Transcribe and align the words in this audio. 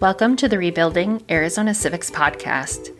Welcome 0.00 0.34
to 0.38 0.48
the 0.48 0.58
Rebuilding 0.58 1.22
Arizona 1.30 1.72
Civics 1.72 2.10
podcast. 2.10 2.92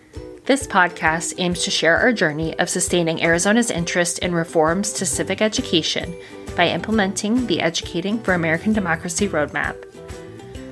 This 0.44 0.68
podcast 0.68 1.34
aims 1.38 1.64
to 1.64 1.72
share 1.72 1.96
our 1.96 2.12
journey 2.12 2.56
of 2.60 2.68
sustaining 2.68 3.20
Arizona's 3.20 3.72
interest 3.72 4.20
in 4.20 4.32
reforms 4.32 4.92
to 4.92 5.06
civic 5.06 5.42
education 5.42 6.14
by 6.54 6.68
implementing 6.68 7.48
the 7.48 7.60
Educating 7.60 8.20
for 8.20 8.34
American 8.34 8.72
Democracy 8.72 9.26
roadmap. 9.26 9.74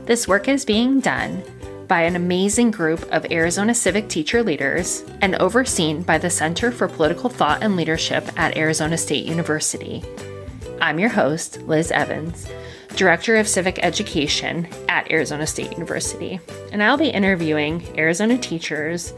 This 0.06 0.28
work 0.28 0.46
is 0.46 0.64
being 0.64 1.00
done 1.00 1.42
by 1.88 2.02
an 2.02 2.16
amazing 2.16 2.70
group 2.70 3.00
of 3.10 3.32
Arizona 3.32 3.74
civic 3.74 4.08
teacher 4.08 4.42
leaders 4.42 5.04
and 5.22 5.34
overseen 5.36 6.02
by 6.02 6.18
the 6.18 6.28
Center 6.28 6.70
for 6.70 6.86
Political 6.86 7.30
Thought 7.30 7.62
and 7.62 7.76
Leadership 7.76 8.28
at 8.36 8.56
Arizona 8.58 8.98
State 8.98 9.24
University. 9.24 10.04
I'm 10.82 10.98
your 10.98 11.08
host, 11.08 11.62
Liz 11.62 11.90
Evans, 11.90 12.46
Director 12.94 13.36
of 13.36 13.48
Civic 13.48 13.78
Education 13.82 14.68
at 14.88 15.10
Arizona 15.10 15.46
State 15.46 15.72
University, 15.72 16.38
and 16.72 16.82
I'll 16.82 16.98
be 16.98 17.08
interviewing 17.08 17.82
Arizona 17.98 18.36
teachers 18.36 19.14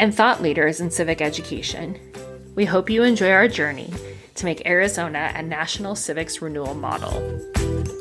and 0.00 0.12
thought 0.12 0.42
leaders 0.42 0.80
in 0.80 0.90
civic 0.90 1.20
education. 1.20 1.96
We 2.56 2.64
hope 2.64 2.90
you 2.90 3.04
enjoy 3.04 3.30
our 3.30 3.46
journey 3.46 3.92
to 4.34 4.44
make 4.44 4.66
Arizona 4.66 5.32
a 5.36 5.42
national 5.42 5.94
civics 5.94 6.42
renewal 6.42 6.74
model. 6.74 7.99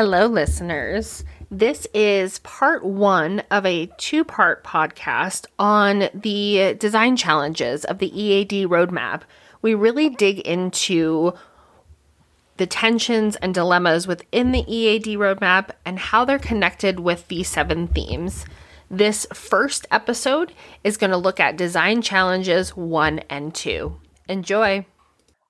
Hello, 0.00 0.26
listeners. 0.26 1.24
This 1.50 1.88
is 1.92 2.38
part 2.38 2.84
one 2.84 3.42
of 3.50 3.66
a 3.66 3.90
two 3.98 4.22
part 4.22 4.62
podcast 4.62 5.46
on 5.58 6.08
the 6.14 6.76
design 6.78 7.16
challenges 7.16 7.84
of 7.84 7.98
the 7.98 8.06
EAD 8.16 8.68
roadmap. 8.68 9.22
We 9.60 9.74
really 9.74 10.08
dig 10.08 10.38
into 10.38 11.32
the 12.58 12.66
tensions 12.66 13.34
and 13.34 13.52
dilemmas 13.52 14.06
within 14.06 14.52
the 14.52 14.64
EAD 14.72 15.18
roadmap 15.18 15.70
and 15.84 15.98
how 15.98 16.24
they're 16.24 16.38
connected 16.38 17.00
with 17.00 17.26
the 17.26 17.42
seven 17.42 17.88
themes. 17.88 18.46
This 18.88 19.26
first 19.34 19.84
episode 19.90 20.52
is 20.84 20.96
going 20.96 21.10
to 21.10 21.16
look 21.16 21.40
at 21.40 21.56
design 21.56 22.02
challenges 22.02 22.76
one 22.76 23.18
and 23.28 23.52
two. 23.52 23.96
Enjoy. 24.28 24.86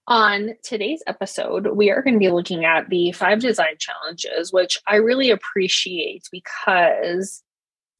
On 0.09 0.55
today's 0.63 1.03
episode, 1.07 1.67
we 1.67 1.91
are 1.91 2.01
going 2.01 2.15
to 2.15 2.19
be 2.19 2.31
looking 2.31 2.65
at 2.65 2.89
the 2.89 3.13
five 3.13 3.41
design 3.41 3.75
challenges, 3.79 4.51
which 4.51 4.81
I 4.87 4.97
really 4.97 5.31
appreciate 5.31 6.27
because 6.33 7.43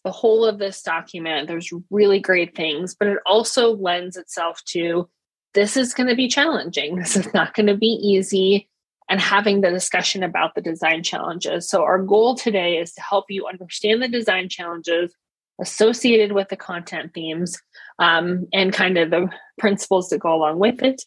the 0.05 0.11
whole 0.11 0.47
of 0.47 0.59
this 0.59 0.81
document, 0.81 1.49
there's 1.49 1.71
really 1.91 2.19
great 2.19 2.57
things, 2.57 2.97
but 2.99 3.09
it 3.09 3.19
also 3.27 3.77
lends 3.77 4.17
itself 4.17 4.65
to 4.69 5.07
this 5.53 5.77
is 5.77 5.93
going 5.93 6.09
to 6.09 6.17
be 6.17 6.29
challenging. 6.29 6.97
This 6.99 7.15
is 7.15 7.35
not 7.35 7.53
going 7.53 7.67
to 7.67 7.77
be 7.77 8.01
easy. 8.03 8.71
And 9.11 9.21
having 9.21 9.61
the 9.61 9.71
discussion 9.71 10.23
about 10.23 10.55
the 10.55 10.63
design 10.63 11.03
challenges. 11.03 11.69
So, 11.69 11.83
our 11.83 11.99
goal 12.03 12.35
today 12.37 12.79
is 12.79 12.95
to 12.95 13.03
help 13.03 13.27
you 13.29 13.47
understand 13.47 14.03
the 14.03 14.09
design 14.09 14.49
challenges 14.49 15.15
associated 15.61 16.33
with 16.33 16.49
the 16.49 16.57
content 16.57 17.13
themes 17.13 17.59
um, 17.99 18.47
and 18.55 18.73
kind 18.73 18.97
of 18.97 19.11
the 19.11 19.29
principles 19.59 20.09
that 20.09 20.21
go 20.21 20.35
along 20.35 20.59
with 20.59 20.83
it 20.83 21.03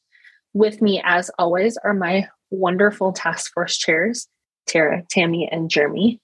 with 0.53 0.81
me, 0.81 1.01
as 1.05 1.31
always, 1.37 1.77
are 1.83 1.93
my 1.93 2.27
wonderful 2.49 3.13
task 3.13 3.53
force 3.53 3.77
chairs, 3.77 4.27
Tara, 4.67 5.03
Tammy, 5.09 5.47
and 5.51 5.69
Jeremy. 5.69 6.19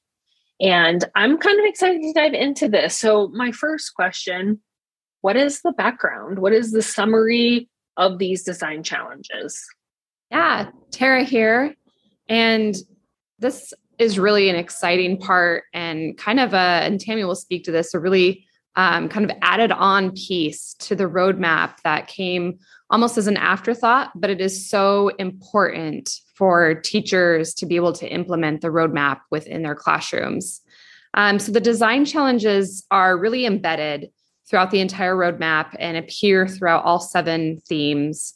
And 0.60 1.06
I'm 1.16 1.38
kind 1.38 1.60
of 1.60 1.66
excited 1.66 2.02
to 2.02 2.14
dive 2.14 2.34
into 2.34 2.68
this. 2.68 2.98
So, 2.98 3.30
my 3.30 3.52
first 3.52 3.94
question 3.96 4.62
What 5.22 5.38
is 5.38 5.62
the 5.62 5.74
background? 5.74 6.40
What 6.40 6.54
is 6.54 6.72
the 6.72 6.82
summary 6.82 7.70
of 7.96 8.20
these 8.20 8.44
design 8.44 8.84
challenges? 8.84 9.64
Yeah, 10.32 10.70
Tara 10.92 11.24
here. 11.24 11.76
And 12.28 12.76
this 13.40 13.74
is 13.98 14.20
really 14.20 14.50
an 14.50 14.56
exciting 14.56 15.18
part 15.18 15.64
and 15.74 16.18
kind 16.18 16.40
of 16.40 16.54
a, 16.54 16.58
and 16.58 17.00
Tammy 17.00 17.24
will 17.24 17.36
speak 17.36 17.64
to 17.64 17.72
this, 17.72 17.94
a 17.94 18.00
really 18.00 18.47
um, 18.78 19.10
kind 19.10 19.30
of 19.30 19.36
added 19.42 19.72
on 19.72 20.12
piece 20.12 20.76
to 20.76 20.96
the 20.96 21.06
roadmap 21.06 21.82
that 21.84 22.08
came 22.08 22.60
almost 22.90 23.18
as 23.18 23.28
an 23.28 23.36
afterthought, 23.36 24.12
but 24.16 24.30
it 24.30 24.40
is 24.40 24.70
so 24.70 25.10
important 25.18 26.22
for 26.36 26.76
teachers 26.76 27.54
to 27.56 27.66
be 27.66 27.76
able 27.76 27.92
to 27.92 28.08
implement 28.08 28.62
the 28.62 28.68
roadmap 28.70 29.20
within 29.32 29.64
their 29.64 29.76
classrooms. 29.76 30.62
Um, 31.16 31.40
so 31.40 31.52
the 31.52 31.60
design 31.60 32.06
challenges 32.06 32.86
are 32.92 33.18
really 33.18 33.48
embedded 33.48 34.12
throughout 34.48 34.70
the 34.70 34.80
entire 34.80 35.16
roadmap 35.16 35.76
and 35.80 35.98
appear 35.98 36.48
throughout 36.48 36.86
all 36.86 37.00
seven 37.00 37.60
themes. 37.68 38.36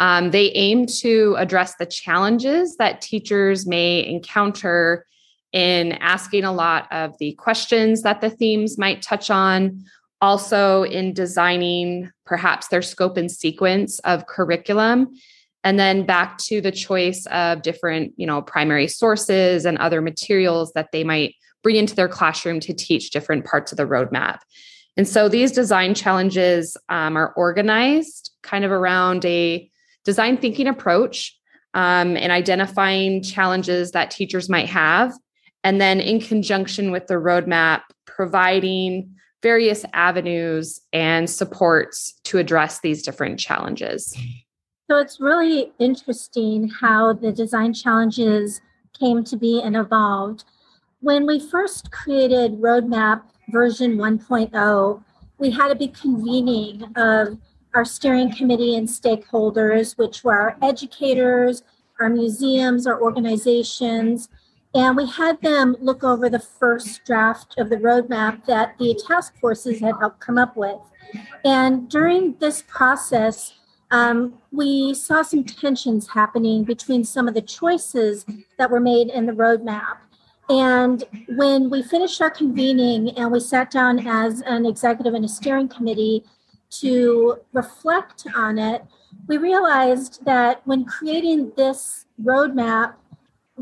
Um, 0.00 0.30
they 0.30 0.50
aim 0.52 0.86
to 1.00 1.36
address 1.38 1.74
the 1.76 1.86
challenges 1.86 2.76
that 2.78 3.02
teachers 3.02 3.66
may 3.66 4.04
encounter 4.04 5.06
in 5.52 5.92
asking 5.92 6.44
a 6.44 6.52
lot 6.52 6.90
of 6.90 7.16
the 7.18 7.34
questions 7.34 8.02
that 8.02 8.20
the 8.20 8.30
themes 8.30 8.78
might 8.78 9.02
touch 9.02 9.30
on, 9.30 9.84
also 10.20 10.84
in 10.84 11.12
designing 11.12 12.10
perhaps 12.24 12.68
their 12.68 12.82
scope 12.82 13.16
and 13.16 13.30
sequence 13.30 13.98
of 14.00 14.26
curriculum. 14.26 15.08
And 15.64 15.78
then 15.78 16.06
back 16.06 16.38
to 16.38 16.60
the 16.60 16.72
choice 16.72 17.26
of 17.26 17.62
different 17.62 18.14
you 18.16 18.26
know 18.26 18.42
primary 18.42 18.88
sources 18.88 19.64
and 19.64 19.78
other 19.78 20.00
materials 20.00 20.72
that 20.72 20.90
they 20.92 21.04
might 21.04 21.34
bring 21.62 21.76
into 21.76 21.94
their 21.94 22.08
classroom 22.08 22.58
to 22.60 22.74
teach 22.74 23.10
different 23.10 23.44
parts 23.44 23.72
of 23.72 23.78
the 23.78 23.86
roadmap. 23.86 24.38
And 24.96 25.08
so 25.08 25.28
these 25.28 25.52
design 25.52 25.94
challenges 25.94 26.76
um, 26.88 27.16
are 27.16 27.32
organized 27.34 28.30
kind 28.42 28.64
of 28.64 28.70
around 28.70 29.24
a 29.24 29.70
design 30.04 30.36
thinking 30.36 30.66
approach 30.66 31.36
um, 31.74 32.16
and 32.16 32.32
identifying 32.32 33.22
challenges 33.22 33.92
that 33.92 34.10
teachers 34.10 34.48
might 34.48 34.68
have 34.68 35.12
and 35.64 35.80
then 35.80 36.00
in 36.00 36.20
conjunction 36.20 36.90
with 36.90 37.06
the 37.06 37.14
roadmap 37.14 37.82
providing 38.06 39.14
various 39.42 39.84
avenues 39.92 40.80
and 40.92 41.28
supports 41.28 42.14
to 42.24 42.38
address 42.38 42.80
these 42.80 43.02
different 43.02 43.38
challenges. 43.38 44.16
So 44.90 44.98
it's 44.98 45.20
really 45.20 45.72
interesting 45.78 46.68
how 46.68 47.12
the 47.14 47.32
design 47.32 47.72
challenges 47.74 48.60
came 48.98 49.24
to 49.24 49.36
be 49.36 49.60
and 49.62 49.76
evolved. 49.76 50.44
When 51.00 51.26
we 51.26 51.40
first 51.40 51.90
created 51.90 52.60
Roadmap 52.60 53.22
version 53.48 53.96
1.0, 53.96 55.02
we 55.38 55.50
had 55.50 55.70
a 55.70 55.74
big 55.74 55.94
convening 55.94 56.84
of 56.96 57.38
our 57.74 57.84
steering 57.84 58.32
committee 58.32 58.76
and 58.76 58.86
stakeholders, 58.86 59.96
which 59.98 60.22
were 60.22 60.38
our 60.38 60.56
educators, 60.62 61.62
our 61.98 62.08
museums, 62.08 62.86
our 62.86 63.00
organizations, 63.00 64.28
and 64.74 64.96
we 64.96 65.06
had 65.06 65.40
them 65.42 65.76
look 65.80 66.02
over 66.02 66.30
the 66.30 66.38
first 66.38 67.04
draft 67.04 67.58
of 67.58 67.68
the 67.68 67.76
roadmap 67.76 68.44
that 68.46 68.78
the 68.78 68.98
task 69.06 69.38
forces 69.38 69.80
had 69.80 69.94
helped 70.00 70.20
come 70.20 70.38
up 70.38 70.56
with. 70.56 70.78
And 71.44 71.88
during 71.90 72.36
this 72.38 72.62
process, 72.66 73.52
um, 73.90 74.38
we 74.50 74.94
saw 74.94 75.20
some 75.20 75.44
tensions 75.44 76.08
happening 76.08 76.64
between 76.64 77.04
some 77.04 77.28
of 77.28 77.34
the 77.34 77.42
choices 77.42 78.24
that 78.58 78.70
were 78.70 78.80
made 78.80 79.10
in 79.10 79.26
the 79.26 79.32
roadmap. 79.32 79.98
And 80.48 81.04
when 81.36 81.68
we 81.68 81.82
finished 81.82 82.20
our 82.22 82.30
convening 82.30 83.10
and 83.10 83.30
we 83.30 83.40
sat 83.40 83.70
down 83.70 84.06
as 84.06 84.40
an 84.42 84.64
executive 84.64 85.14
and 85.14 85.24
a 85.24 85.28
steering 85.28 85.68
committee 85.68 86.24
to 86.80 87.38
reflect 87.52 88.26
on 88.34 88.58
it, 88.58 88.82
we 89.28 89.36
realized 89.36 90.24
that 90.24 90.62
when 90.66 90.86
creating 90.86 91.52
this 91.56 92.06
roadmap, 92.22 92.94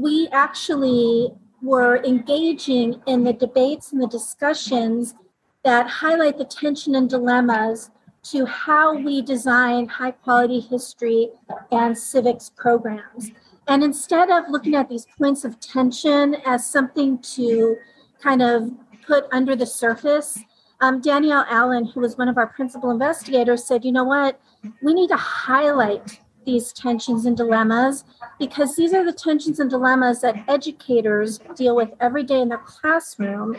we 0.00 0.28
actually 0.32 1.30
were 1.62 2.02
engaging 2.04 3.00
in 3.06 3.24
the 3.24 3.32
debates 3.32 3.92
and 3.92 4.02
the 4.02 4.06
discussions 4.06 5.14
that 5.62 5.86
highlight 5.86 6.38
the 6.38 6.44
tension 6.44 6.94
and 6.94 7.10
dilemmas 7.10 7.90
to 8.22 8.46
how 8.46 8.94
we 8.94 9.22
design 9.22 9.88
high 9.88 10.10
quality 10.10 10.60
history 10.60 11.28
and 11.70 11.96
civics 11.96 12.50
programs. 12.56 13.30
And 13.68 13.82
instead 13.84 14.30
of 14.30 14.44
looking 14.48 14.74
at 14.74 14.88
these 14.88 15.06
points 15.18 15.44
of 15.44 15.60
tension 15.60 16.36
as 16.46 16.66
something 16.66 17.18
to 17.34 17.76
kind 18.22 18.42
of 18.42 18.70
put 19.06 19.26
under 19.32 19.54
the 19.54 19.66
surface, 19.66 20.38
um, 20.80 21.00
Danielle 21.00 21.46
Allen, 21.48 21.84
who 21.84 22.00
was 22.00 22.16
one 22.16 22.28
of 22.28 22.38
our 22.38 22.46
principal 22.46 22.90
investigators, 22.90 23.64
said, 23.64 23.84
you 23.84 23.92
know 23.92 24.04
what? 24.04 24.40
We 24.82 24.94
need 24.94 25.08
to 25.08 25.16
highlight 25.16 26.20
these 26.50 26.72
tensions 26.72 27.26
and 27.26 27.36
dilemmas 27.36 28.04
because 28.38 28.74
these 28.74 28.92
are 28.92 29.04
the 29.04 29.12
tensions 29.12 29.60
and 29.60 29.70
dilemmas 29.70 30.20
that 30.20 30.42
educators 30.48 31.38
deal 31.54 31.76
with 31.76 31.90
every 32.00 32.24
day 32.24 32.40
in 32.40 32.48
their 32.48 32.58
classroom. 32.58 33.56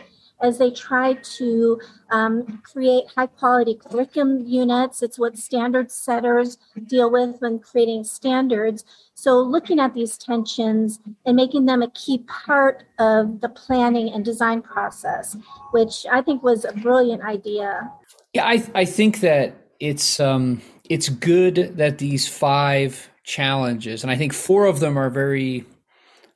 as 0.48 0.58
they 0.58 0.72
try 0.72 1.14
to 1.22 1.80
um, 2.10 2.60
create 2.64 3.04
high 3.14 3.28
quality 3.28 3.74
curriculum 3.76 4.44
units. 4.44 5.00
It's 5.00 5.16
what 5.16 5.38
standard 5.38 5.88
setters 5.92 6.58
deal 6.88 7.12
with 7.12 7.36
when 7.38 7.60
creating 7.60 8.02
standards. 8.02 8.84
So, 9.14 9.38
looking 9.38 9.78
at 9.78 9.94
these 9.94 10.18
tensions 10.18 10.98
and 11.24 11.36
making 11.36 11.66
them 11.66 11.80
a 11.80 11.90
key 11.92 12.18
part 12.26 12.82
of 12.98 13.40
the 13.40 13.50
planning 13.50 14.12
and 14.12 14.24
design 14.24 14.62
process, 14.62 15.36
which 15.70 16.06
I 16.10 16.20
think 16.22 16.42
was 16.42 16.64
a 16.64 16.72
brilliant 16.72 17.22
idea. 17.22 17.92
Yeah, 18.34 18.46
I, 18.46 18.56
I 18.74 18.84
think 18.84 19.20
that 19.20 19.54
it's 19.78 20.18
um, 20.18 20.60
it's 20.92 21.08
good 21.08 21.78
that 21.78 21.96
these 21.96 22.28
five 22.28 23.08
challenges, 23.24 24.02
and 24.02 24.10
I 24.10 24.16
think 24.16 24.34
four 24.34 24.66
of 24.66 24.78
them 24.78 24.98
are 24.98 25.08
very 25.08 25.64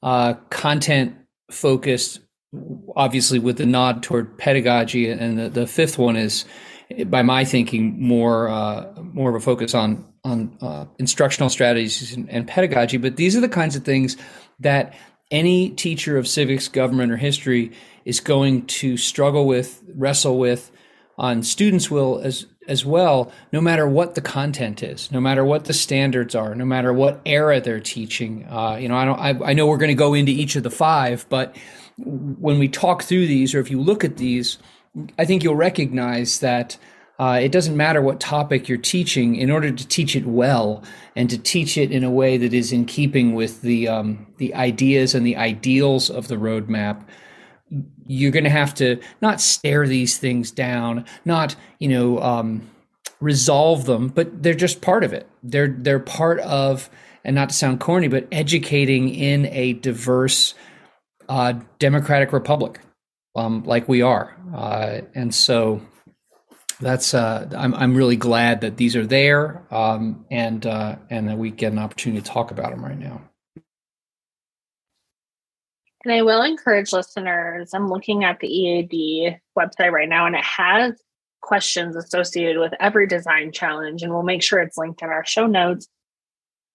uh, 0.03 0.33
content 0.49 1.15
focused, 1.51 2.21
obviously 2.97 3.39
with 3.39 3.59
the 3.59 3.67
nod 3.67 4.03
toward 4.03 4.39
pedagogy, 4.39 5.11
and 5.11 5.39
the, 5.39 5.51
the 5.51 5.67
fifth 5.67 5.99
one 5.99 6.17
is, 6.17 6.47
by 7.05 7.21
my 7.21 7.45
thinking, 7.45 8.01
more 8.01 8.49
uh, 8.49 8.95
more 9.03 9.29
of 9.29 9.37
a 9.37 9.41
focus 9.41 9.75
on 9.75 10.11
on 10.25 10.57
uh, 10.63 10.87
instructional 10.99 11.51
strategies 11.51 12.15
and, 12.17 12.31
and 12.31 12.49
pedagogy. 12.49 12.97
But 12.97 13.17
these 13.17 13.37
are 13.37 13.43
the 13.43 13.51
kinds 13.51 13.77
of 13.77 13.85
things 13.85 14.17
that 14.61 14.95
any 15.31 15.69
teacher 15.69 16.17
of 16.17 16.27
civics, 16.27 16.67
government, 16.69 17.13
or 17.13 17.19
history 17.19 17.73
is 18.07 18.21
going 18.21 18.65
to 18.67 18.97
struggle 18.97 19.47
with, 19.47 19.83
wrestle 19.95 20.39
with, 20.39 20.71
on 21.19 21.43
students 21.43 21.91
will 21.91 22.21
as 22.21 22.47
as 22.69 22.85
well, 22.85 23.33
no 23.53 23.61
matter 23.61 23.89
what 23.89 24.15
the 24.15 24.21
content 24.21 24.83
is, 24.83 25.11
no 25.13 25.21
matter 25.21 25.45
what 25.45 25.65
the 25.65 25.73
standards 25.73 26.35
are, 26.35 26.55
no 26.55 26.65
matter 26.65 26.93
what 26.93 27.21
era 27.25 27.61
they're 27.61 27.81
teaching. 27.81 28.47
Uh, 28.49 28.77
you 28.81 28.89
know, 28.89 28.97
I 28.97 29.05
don't. 29.05 29.19
I, 29.19 29.51
I 29.51 29.53
know 29.53 29.67
we're 29.67 29.77
going 29.79 29.89
to 29.89 29.95
go 29.95 30.15
into 30.15 30.33
each 30.33 30.57
of 30.57 30.63
the 30.63 30.71
five, 30.71 31.27
but 31.29 31.57
when 31.97 32.59
we 32.59 32.69
talk 32.69 33.03
through 33.03 33.27
these, 33.27 33.55
or 33.55 33.61
if 33.61 33.71
you 33.71 33.81
look 33.81 34.05
at 34.05 34.17
these, 34.17 34.59
I 35.19 35.25
think 35.25 35.43
you'll 35.43 35.57
recognize 35.57 36.41
that. 36.41 36.79
Uh, 37.19 37.41
it 37.43 37.51
doesn't 37.51 37.79
matter 37.79 38.03
what 38.03 38.21
topic 38.21 38.69
you're 38.69 38.77
teaching. 38.77 39.37
In 39.37 39.51
order 39.51 39.73
to 39.73 39.89
teach 39.89 40.15
it 40.15 40.27
well 40.27 40.85
and 41.15 41.31
to 41.31 41.39
teach 41.39 41.79
it 41.79 41.91
in 41.91 42.05
a 42.05 42.11
way 42.11 42.37
that 42.37 42.53
is 42.53 42.73
in 42.73 42.85
keeping 42.85 43.35
with 43.35 43.63
the 43.63 43.89
um, 43.89 44.27
the 44.37 44.55
ideas 44.55 45.15
and 45.15 45.27
the 45.27 45.35
ideals 45.35 46.11
of 46.11 46.29
the 46.29 46.35
roadmap, 46.35 47.03
you're 48.07 48.31
going 48.31 48.45
to 48.45 48.51
have 48.51 48.75
to 48.75 49.01
not 49.21 49.41
stare 49.41 49.87
these 49.87 50.19
things 50.19 50.51
down, 50.51 51.05
not 51.25 51.57
you 51.79 51.89
know 51.89 52.21
um, 52.21 52.69
resolve 53.21 53.85
them, 53.87 54.09
but 54.09 54.43
they're 54.43 54.55
just 54.55 54.81
part 54.81 55.05
of 55.05 55.13
it. 55.13 55.29
They're 55.43 55.69
they're 55.69 56.01
part 56.01 56.41
of, 56.41 56.89
and 57.25 57.35
not 57.35 57.51
to 57.51 57.55
sound 57.55 57.81
corny, 57.81 58.09
but 58.09 58.29
educating 58.31 59.09
in 59.09 59.47
a 59.47 59.75
diverse 59.75 60.55
uh, 61.29 61.55
democratic 61.79 62.33
republic, 62.33 62.81
um, 63.35 63.65
like 63.65 63.89
we 63.89 64.03
are, 64.03 64.37
uh, 64.55 65.01
and 65.15 65.35
so 65.35 65.81
that's 66.81 67.15
uh, 67.15 67.49
I'm 67.57 67.75
I'm 67.75 67.95
really 67.95 68.17
glad 68.17 68.61
that 68.61 68.77
these 68.77 68.97
are 68.97 69.07
there, 69.07 69.63
um, 69.71 70.25
and 70.31 70.65
uh, 70.67 70.97
and 71.11 71.29
that 71.29 71.39
we 71.39 71.51
get 71.51 71.73
an 71.73 71.79
opportunity 71.79 72.23
to 72.23 72.31
talk 72.31 72.51
about 72.51 72.71
them 72.71 72.85
right 72.85 72.99
now. 72.99 73.23
And 76.07 76.15
I 76.15 76.23
will 76.23 76.43
encourage 76.43 76.93
listeners. 76.93 77.75
I'm 77.75 77.89
looking 77.89 78.23
at 78.23 78.39
the 78.39 78.47
EAD 78.47 79.41
website 79.59 79.91
right 79.91 80.09
now, 80.09 80.25
and 80.25 80.37
it 80.37 80.45
has 80.45 80.93
questions 81.41 81.97
associated 81.97 82.61
with 82.61 82.75
every 82.79 83.09
design 83.09 83.51
challenge, 83.51 84.03
and 84.05 84.13
we'll 84.13 84.23
make 84.23 84.41
sure 84.41 84.61
it's 84.61 84.79
linked 84.79 85.03
in 85.03 85.09
our 85.09 85.25
show 85.27 85.49
notes. 85.49 85.89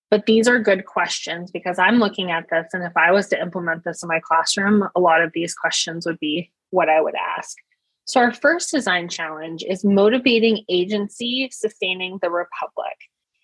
But 0.09 0.25
these 0.25 0.49
are 0.49 0.59
good 0.59 0.85
questions 0.85 1.49
because 1.49 1.79
I'm 1.79 1.99
looking 1.99 2.29
at 2.29 2.49
this, 2.51 2.73
and 2.73 2.83
if 2.83 2.91
I 2.97 3.13
was 3.13 3.29
to 3.29 3.41
implement 3.41 3.85
this 3.85 4.03
in 4.03 4.09
my 4.09 4.19
classroom, 4.19 4.89
a 4.97 4.99
lot 4.99 5.21
of 5.21 5.31
these 5.31 5.55
questions 5.55 6.05
would 6.05 6.19
be 6.19 6.51
what 6.71 6.89
I 6.89 6.99
would 6.99 7.15
ask. 7.15 7.55
So, 8.03 8.19
our 8.19 8.33
first 8.33 8.69
design 8.69 9.07
challenge 9.07 9.63
is 9.65 9.85
motivating 9.85 10.65
agency 10.67 11.47
sustaining 11.53 12.19
the 12.21 12.29
republic. 12.29 12.97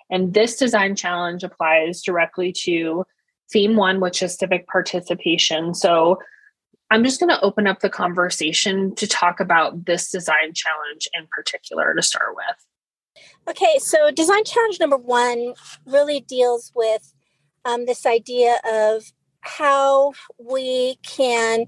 And 0.10 0.34
this 0.34 0.57
design 0.57 0.98
challenge 0.98 1.45
applies 1.45 2.01
directly 2.01 2.51
to 2.63 3.06
theme 3.52 3.76
one, 3.76 4.00
which 4.00 4.22
is 4.22 4.36
civic 4.36 4.68
participation. 4.68 5.74
So 5.74 6.20
I'm 6.90 7.04
just 7.04 7.20
going 7.20 7.30
to 7.30 7.42
open 7.42 7.68
up 7.68 7.82
the 7.82 7.90
conversation 7.90 8.96
to 8.96 9.08
talk 9.08 9.40
about 9.40 9.86
this 9.86 10.10
design 10.10 10.54
challenge 10.54 11.08
in 11.14 11.28
particular 11.28 11.94
to 11.94 12.02
start 12.02 12.36
with. 12.36 13.24
Okay, 13.50 13.78
so 13.80 14.12
design 14.12 14.44
challenge 14.44 14.80
number 14.80 14.98
one 14.98 15.54
really 15.86 16.22
deals 16.22 16.72
with 16.76 17.14
um, 17.66 17.86
this 17.86 18.06
idea 18.06 18.58
of 18.70 19.04
how 19.42 20.14
we 20.38 20.98
can 21.04 21.66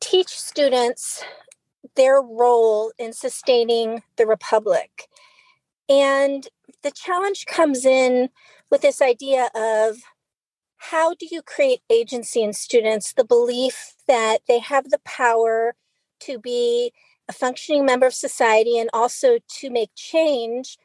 teach 0.00 0.28
students 0.28 1.24
their 1.96 2.20
role 2.20 2.92
in 2.98 3.12
sustaining 3.12 4.02
the 4.16 4.26
republic. 4.26 5.08
And 5.88 6.48
the 6.82 6.90
challenge 6.90 7.46
comes 7.46 7.84
in 7.84 8.28
with 8.70 8.80
this 8.80 9.02
idea 9.02 9.50
of 9.54 9.98
how 10.90 11.14
do 11.14 11.26
you 11.30 11.42
create 11.42 11.80
agency 11.88 12.42
in 12.42 12.52
students? 12.52 13.12
The 13.12 13.24
belief 13.24 13.94
that 14.08 14.38
they 14.48 14.58
have 14.58 14.90
the 14.90 14.98
power 15.04 15.76
to 16.20 16.40
be 16.40 16.92
a 17.28 17.32
functioning 17.32 17.86
member 17.86 18.06
of 18.06 18.14
society 18.14 18.78
and 18.78 18.90
also 18.92 19.38
to 19.60 19.70
make 19.70 19.90
change 19.94 20.78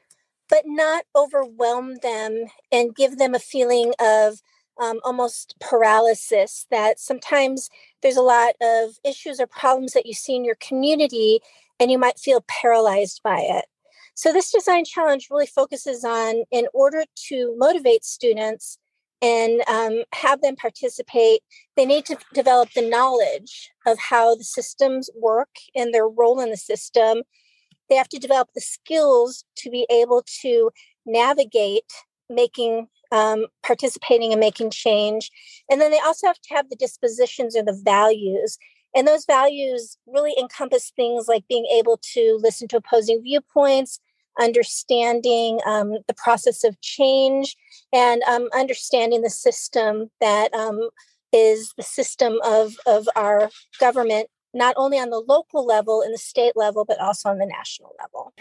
but 0.50 0.64
not 0.66 1.04
overwhelm 1.16 1.96
them 2.04 2.46
and 2.72 2.96
give 2.96 3.18
them 3.18 3.34
a 3.34 3.40
feeling 3.40 3.94
of 4.00 4.42
um, 4.80 5.00
almost 5.04 5.56
paralysis 5.60 6.68
that 6.70 7.00
sometimes 7.00 7.70
there's 8.02 8.16
a 8.16 8.22
lot 8.22 8.54
of 8.62 8.92
issues 9.04 9.40
or 9.40 9.48
problems 9.48 9.94
that 9.94 10.06
you 10.06 10.14
see 10.14 10.36
in 10.36 10.46
your 10.46 10.58
community 10.62 11.40
and 11.80 11.90
you 11.90 11.98
might 11.98 12.20
feel 12.20 12.46
paralyzed 12.48 13.22
by 13.24 13.40
it. 13.40 13.66
So 14.14 14.32
this 14.32 14.52
design 14.52 14.86
challenge 14.86 15.28
really 15.30 15.48
focuses 15.48 16.06
on 16.06 16.44
in 16.52 16.68
order 16.74 17.04
to 17.30 17.56
motivate 17.58 18.06
students 18.06 18.78
and 19.22 19.62
um, 19.68 20.04
have 20.14 20.42
them 20.42 20.56
participate, 20.56 21.42
they 21.76 21.86
need 21.86 22.06
to 22.06 22.18
develop 22.34 22.70
the 22.74 22.88
knowledge 22.88 23.72
of 23.86 23.98
how 23.98 24.36
the 24.36 24.44
systems 24.44 25.10
work 25.16 25.50
and 25.76 25.94
their 25.94 26.08
role 26.08 26.40
in 26.40 26.52
the 26.52 26.58
system. 26.58 27.24
They 27.90 27.96
have 27.96 28.10
to 28.10 28.20
develop 28.20 28.50
the 28.54 28.62
skills 28.62 29.46
to 29.58 29.70
be 29.70 29.88
able 29.90 30.24
to 30.42 30.72
navigate 31.06 31.92
making 32.30 32.88
um, 33.12 33.46
participating 33.64 34.34
and 34.34 34.40
making 34.40 34.70
change. 34.72 35.32
And 35.70 35.80
then 35.80 35.92
they 35.92 36.00
also 36.00 36.28
have 36.28 36.42
to 36.42 36.54
have 36.56 36.70
the 36.70 36.76
dispositions 36.76 37.56
or 37.56 37.64
the 37.64 37.80
values. 37.86 38.58
And 38.96 39.08
those 39.08 39.26
values 39.26 39.98
really 40.06 40.34
encompass 40.38 40.92
things 40.96 41.28
like 41.28 41.48
being 41.48 41.66
able 41.74 42.00
to 42.14 42.40
listen 42.42 42.68
to 42.70 42.78
opposing 42.78 43.24
viewpoints, 43.24 44.00
understanding 44.40 45.60
um, 45.66 45.98
the 46.08 46.14
process 46.14 46.64
of 46.64 46.80
change 46.82 47.56
and 47.94 48.22
um, 48.24 48.50
understanding 48.54 49.22
the 49.22 49.30
system 49.30 50.10
that 50.22 50.54
um, 50.54 50.90
is 51.34 51.74
the 51.78 51.84
system 51.84 52.40
of, 52.44 52.76
of 52.86 53.08
our 53.16 53.50
government, 53.80 54.30
not 54.54 54.74
only 54.78 55.00
on 55.00 55.10
the 55.10 55.24
local 55.28 55.66
level 55.66 56.02
and 56.02 56.14
the 56.14 56.18
state 56.18 56.54
level, 56.56 56.86
but 56.86 57.00
also 57.00 57.30
on 57.30 57.38
the 57.38 57.46
national 57.46 57.94
level. 58.00 58.34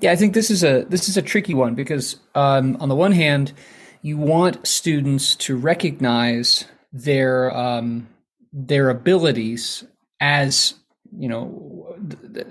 Yeah, 0.00 0.12
I 0.12 0.16
think 0.16 0.32
this 0.32 0.50
is 0.50 0.64
a 0.64 0.84
this 0.88 1.08
is 1.08 1.18
a 1.18 1.22
tricky 1.22 1.52
one 1.52 1.74
because 1.74 2.16
um, 2.34 2.76
on 2.80 2.88
the 2.88 2.94
one 2.94 3.12
hand, 3.12 3.52
you 4.00 4.16
want 4.16 4.66
students 4.66 5.36
to 5.36 5.56
recognize 5.56 6.64
their 6.90 7.54
um, 7.54 8.08
their 8.52 8.88
abilities 8.88 9.84
as 10.20 10.74
you 11.16 11.28
know 11.28 11.96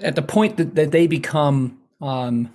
at 0.02 0.16
the 0.16 0.22
point 0.22 0.58
that, 0.58 0.76
that 0.76 0.92
they 0.92 1.08
become 1.08 1.80
um, 2.02 2.54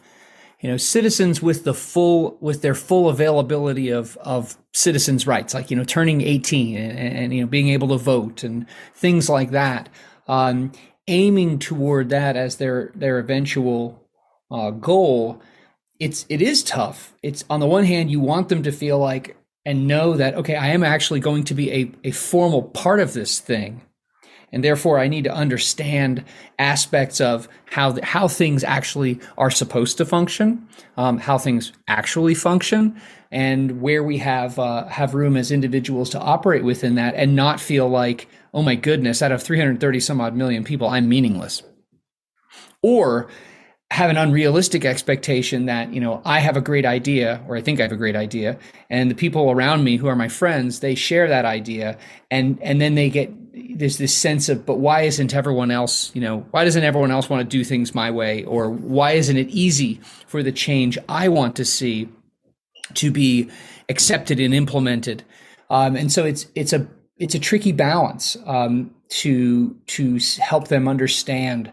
you 0.65 0.71
know 0.71 0.79
citizens 0.79 1.43
with 1.43 1.65
the 1.65 1.75
full 1.75 2.39
with 2.41 2.63
their 2.63 2.75
full 2.75 3.11
availability 3.11 3.91
of 3.91 4.17
of 4.23 4.57
citizens 4.73 5.27
rights 5.27 5.53
like 5.53 5.71
you 5.71 5.77
know 5.77 5.85
turning 5.85 6.23
18 6.23 6.79
and, 6.79 6.99
and 6.99 7.35
you 7.35 7.43
know 7.43 7.47
being 7.47 7.69
able 7.69 7.89
to 7.89 7.99
vote 7.99 8.43
and 8.43 8.67
things 8.95 9.29
like 9.29 9.51
that 9.51 9.91
um, 10.27 10.73
aiming 11.07 11.59
toward 11.59 12.09
that 12.09 12.35
as 12.35 12.57
their 12.57 12.91
their 12.95 13.19
eventual 13.19 14.03
uh, 14.51 14.71
goal 14.71 15.43
it's 16.01 16.27
it 16.29 16.43
is 16.43 16.65
tough. 16.65 17.15
It's 17.23 17.45
on 17.49 17.61
the 17.61 17.67
one 17.67 17.85
hand 17.85 18.11
you 18.11 18.21
want 18.21 18.49
them 18.49 18.63
to 18.63 18.73
feel 18.73 18.99
like 18.99 19.37
and 19.67 19.87
know 19.87 20.15
that 20.15 20.35
okay 20.35 20.57
i 20.57 20.69
am 20.69 20.83
actually 20.83 21.21
going 21.21 21.45
to 21.45 21.55
be 21.55 21.71
a, 21.73 21.93
a 22.05 22.11
formal 22.11 22.63
part 22.63 23.01
of 23.01 23.13
this 23.13 23.39
thing 23.39 23.83
and 24.55 24.63
therefore 24.63 25.01
I 25.01 25.09
need 25.09 25.25
to 25.25 25.35
understand 25.35 26.25
aspects 26.61 27.21
of 27.21 27.49
how 27.67 28.01
how 28.03 28.29
things 28.29 28.63
actually 28.63 29.21
are 29.37 29.51
supposed 29.51 29.99
to 29.99 30.07
function, 30.07 30.67
um, 30.97 31.19
how 31.19 31.39
things 31.39 31.73
actually 31.89 32.35
function, 32.35 32.99
and 33.33 33.83
where 33.83 34.05
we 34.05 34.19
have 34.19 34.59
uh, 34.61 34.87
have 34.87 35.15
room 35.15 35.37
as 35.37 35.51
individuals 35.51 36.09
to 36.11 36.21
operate 36.21 36.63
within 36.63 36.95
that, 36.95 37.17
and 37.17 37.35
not 37.35 37.61
feel 37.61 37.89
like, 37.89 38.29
oh 38.55 38.63
my 38.63 38.77
goodness, 38.77 39.23
out 39.23 39.33
of 39.33 39.43
330 39.43 39.99
some 39.99 40.21
odd 40.21 40.37
million 40.37 40.63
people, 40.63 40.89
I'm 40.89 41.09
meaningless, 41.09 41.65
or 42.81 43.29
have 43.91 44.09
an 44.09 44.17
unrealistic 44.17 44.85
expectation 44.85 45.67
that 45.67 45.93
you 45.93 46.01
know 46.01 46.23
I 46.25 46.39
have 46.39 46.57
a 46.57 46.61
great 46.61 46.87
idea 46.87 47.45
or 47.49 47.57
I 47.57 47.61
think 47.61 47.81
I 47.81 47.83
have 47.83 47.93
a 47.93 47.97
great 47.97 48.17
idea 48.17 48.59
and 48.89 49.11
the 49.11 49.15
people 49.15 49.51
around 49.51 49.85
me 49.85 49.97
who 49.97 50.07
are 50.09 50.17
my 50.17 50.27
friends 50.29 50.81
they 50.81 50.95
share 50.95 51.29
that 51.29 51.45
idea 51.45 51.99
and 52.31 52.59
and 52.63 52.81
then 52.81 52.95
they 52.97 53.11
get 53.11 53.33
there's 53.55 53.99
this 53.99 54.17
sense 54.17 54.49
of, 54.49 54.67
but 54.67 54.79
why 54.79 55.03
isn't 55.03 55.35
everyone 55.35 55.71
else, 55.71 56.11
you 56.15 56.21
know, 56.21 56.41
why 56.51 56.65
doesn't 56.65 56.83
everyone 56.83 57.11
else 57.11 57.31
want 57.31 57.49
to 57.49 57.57
do 57.57 57.63
things 57.63 57.95
my 57.95 58.11
way? 58.11 58.45
Or 58.45 58.69
why 58.69 59.13
isn't 59.13 59.37
it 59.37 59.49
easy 59.49 60.01
for 60.27 60.43
the 60.43 60.53
change 60.53 60.99
I 61.09 61.29
want 61.29 61.57
to 61.57 61.65
see 61.65 62.09
to 62.95 63.11
be 63.11 63.51
accepted 63.89 64.41
and 64.41 64.53
implemented? 64.53 65.23
Um, 65.71 65.95
and 65.95 66.11
so 66.11 66.25
it's, 66.25 66.47
it's 66.55 66.73
a, 66.73 66.89
it's 67.17 67.35
a 67.35 67.39
tricky 67.39 67.73
balance 67.73 68.37
um, 68.45 68.95
to 69.09 69.77
to 69.87 70.19
help 70.41 70.69
them 70.69 70.89
understand 70.89 71.71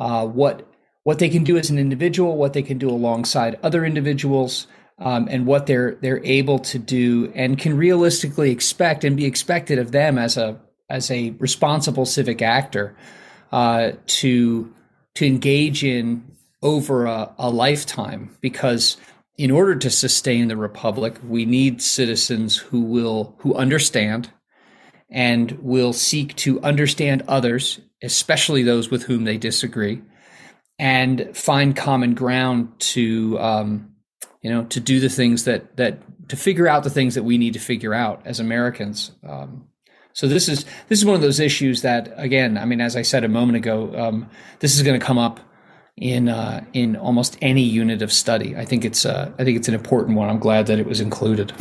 uh, 0.00 0.26
what 0.26 0.66
what 1.04 1.18
they 1.18 1.28
can 1.28 1.44
do 1.44 1.56
as 1.56 1.70
an 1.70 1.78
individual, 1.78 2.36
what 2.36 2.52
they 2.52 2.62
can 2.62 2.78
do 2.78 2.90
alongside 2.90 3.58
other 3.62 3.84
individuals, 3.84 4.66
um, 4.98 5.28
and 5.30 5.46
what 5.46 5.66
they're 5.66 5.96
they're 6.00 6.24
able 6.24 6.58
to 6.58 6.78
do 6.78 7.32
and 7.36 7.58
can 7.58 7.76
realistically 7.76 8.50
expect 8.50 9.04
and 9.04 9.16
be 9.16 9.26
expected 9.26 9.78
of 9.78 9.92
them 9.92 10.18
as 10.18 10.36
a 10.36 10.60
as 10.90 11.10
a 11.10 11.30
responsible 11.38 12.04
civic 12.04 12.42
actor 12.42 12.96
uh, 13.52 13.92
to 14.06 14.72
to 15.14 15.26
engage 15.26 15.84
in 15.84 16.24
over 16.62 17.06
a, 17.06 17.32
a 17.38 17.50
lifetime 17.50 18.36
because 18.40 18.96
in 19.38 19.50
order 19.50 19.74
to 19.74 19.90
sustain 19.90 20.48
the 20.48 20.56
republic 20.56 21.16
we 21.26 21.44
need 21.44 21.80
citizens 21.80 22.56
who 22.56 22.82
will 22.82 23.34
who 23.38 23.54
understand 23.54 24.30
and 25.10 25.52
will 25.62 25.92
seek 25.92 26.36
to 26.36 26.60
understand 26.62 27.22
others 27.26 27.80
especially 28.02 28.62
those 28.62 28.90
with 28.90 29.04
whom 29.04 29.24
they 29.24 29.38
disagree 29.38 30.02
and 30.78 31.36
find 31.36 31.76
common 31.76 32.14
ground 32.14 32.68
to 32.78 33.38
um, 33.38 33.90
you 34.42 34.50
know 34.50 34.64
to 34.64 34.80
do 34.80 35.00
the 35.00 35.08
things 35.08 35.44
that 35.44 35.76
that 35.76 35.98
to 36.30 36.36
figure 36.36 36.68
out 36.68 36.84
the 36.84 36.90
things 36.90 37.16
that 37.16 37.24
we 37.24 37.38
need 37.38 37.54
to 37.54 37.58
figure 37.58 37.92
out 37.92 38.22
as 38.24 38.38
Americans. 38.38 39.10
Um, 39.28 39.66
so 40.12 40.26
this 40.26 40.48
is 40.48 40.64
this 40.88 40.98
is 40.98 41.04
one 41.04 41.14
of 41.14 41.20
those 41.20 41.40
issues 41.40 41.82
that 41.82 42.12
again, 42.16 42.58
I 42.58 42.64
mean, 42.64 42.80
as 42.80 42.96
I 42.96 43.02
said 43.02 43.24
a 43.24 43.28
moment 43.28 43.56
ago, 43.56 43.94
um, 43.96 44.28
this 44.58 44.74
is 44.74 44.82
going 44.82 44.98
to 44.98 45.04
come 45.04 45.18
up 45.18 45.40
in 45.96 46.28
uh, 46.28 46.64
in 46.72 46.96
almost 46.96 47.36
any 47.40 47.62
unit 47.62 48.02
of 48.02 48.12
study. 48.12 48.56
I 48.56 48.64
think 48.64 48.84
it's 48.84 49.06
uh, 49.06 49.32
I 49.38 49.44
think 49.44 49.56
it's 49.56 49.68
an 49.68 49.74
important 49.74 50.16
one. 50.16 50.28
I'm 50.28 50.38
glad 50.38 50.66
that 50.66 50.78
it 50.78 50.86
was 50.86 51.00
included. 51.00 51.52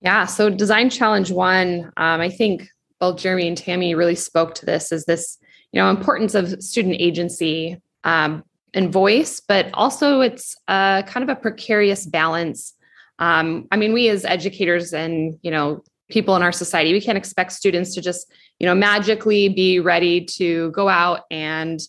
Yeah. 0.00 0.24
So 0.24 0.48
design 0.48 0.88
challenge 0.88 1.30
one, 1.30 1.92
um, 1.96 2.20
I 2.20 2.30
think 2.30 2.68
both 3.00 3.18
Jeremy 3.18 3.48
and 3.48 3.56
Tammy 3.56 3.94
really 3.94 4.14
spoke 4.14 4.54
to 4.56 4.66
this 4.66 4.92
is 4.92 5.04
this, 5.04 5.38
you 5.72 5.80
know, 5.80 5.90
importance 5.90 6.34
of 6.34 6.62
student 6.62 6.96
agency 6.98 7.80
um, 8.04 8.42
and 8.72 8.92
voice, 8.92 9.40
but 9.40 9.68
also 9.74 10.20
it's 10.20 10.56
a 10.68 11.04
kind 11.06 11.28
of 11.28 11.36
a 11.36 11.40
precarious 11.40 12.06
balance. 12.06 12.74
Um, 13.20 13.68
I 13.70 13.76
mean, 13.76 13.92
we 13.92 14.08
as 14.08 14.24
educators 14.24 14.92
and, 14.92 15.38
you 15.42 15.50
know, 15.50 15.84
people 16.08 16.34
in 16.34 16.42
our 16.42 16.52
society, 16.52 16.92
we 16.92 17.00
can't 17.00 17.18
expect 17.18 17.52
students 17.52 17.94
to 17.94 18.00
just, 18.00 18.32
you 18.58 18.66
know, 18.66 18.74
magically 18.74 19.48
be 19.48 19.78
ready 19.78 20.24
to 20.24 20.70
go 20.72 20.88
out 20.88 21.20
and, 21.30 21.80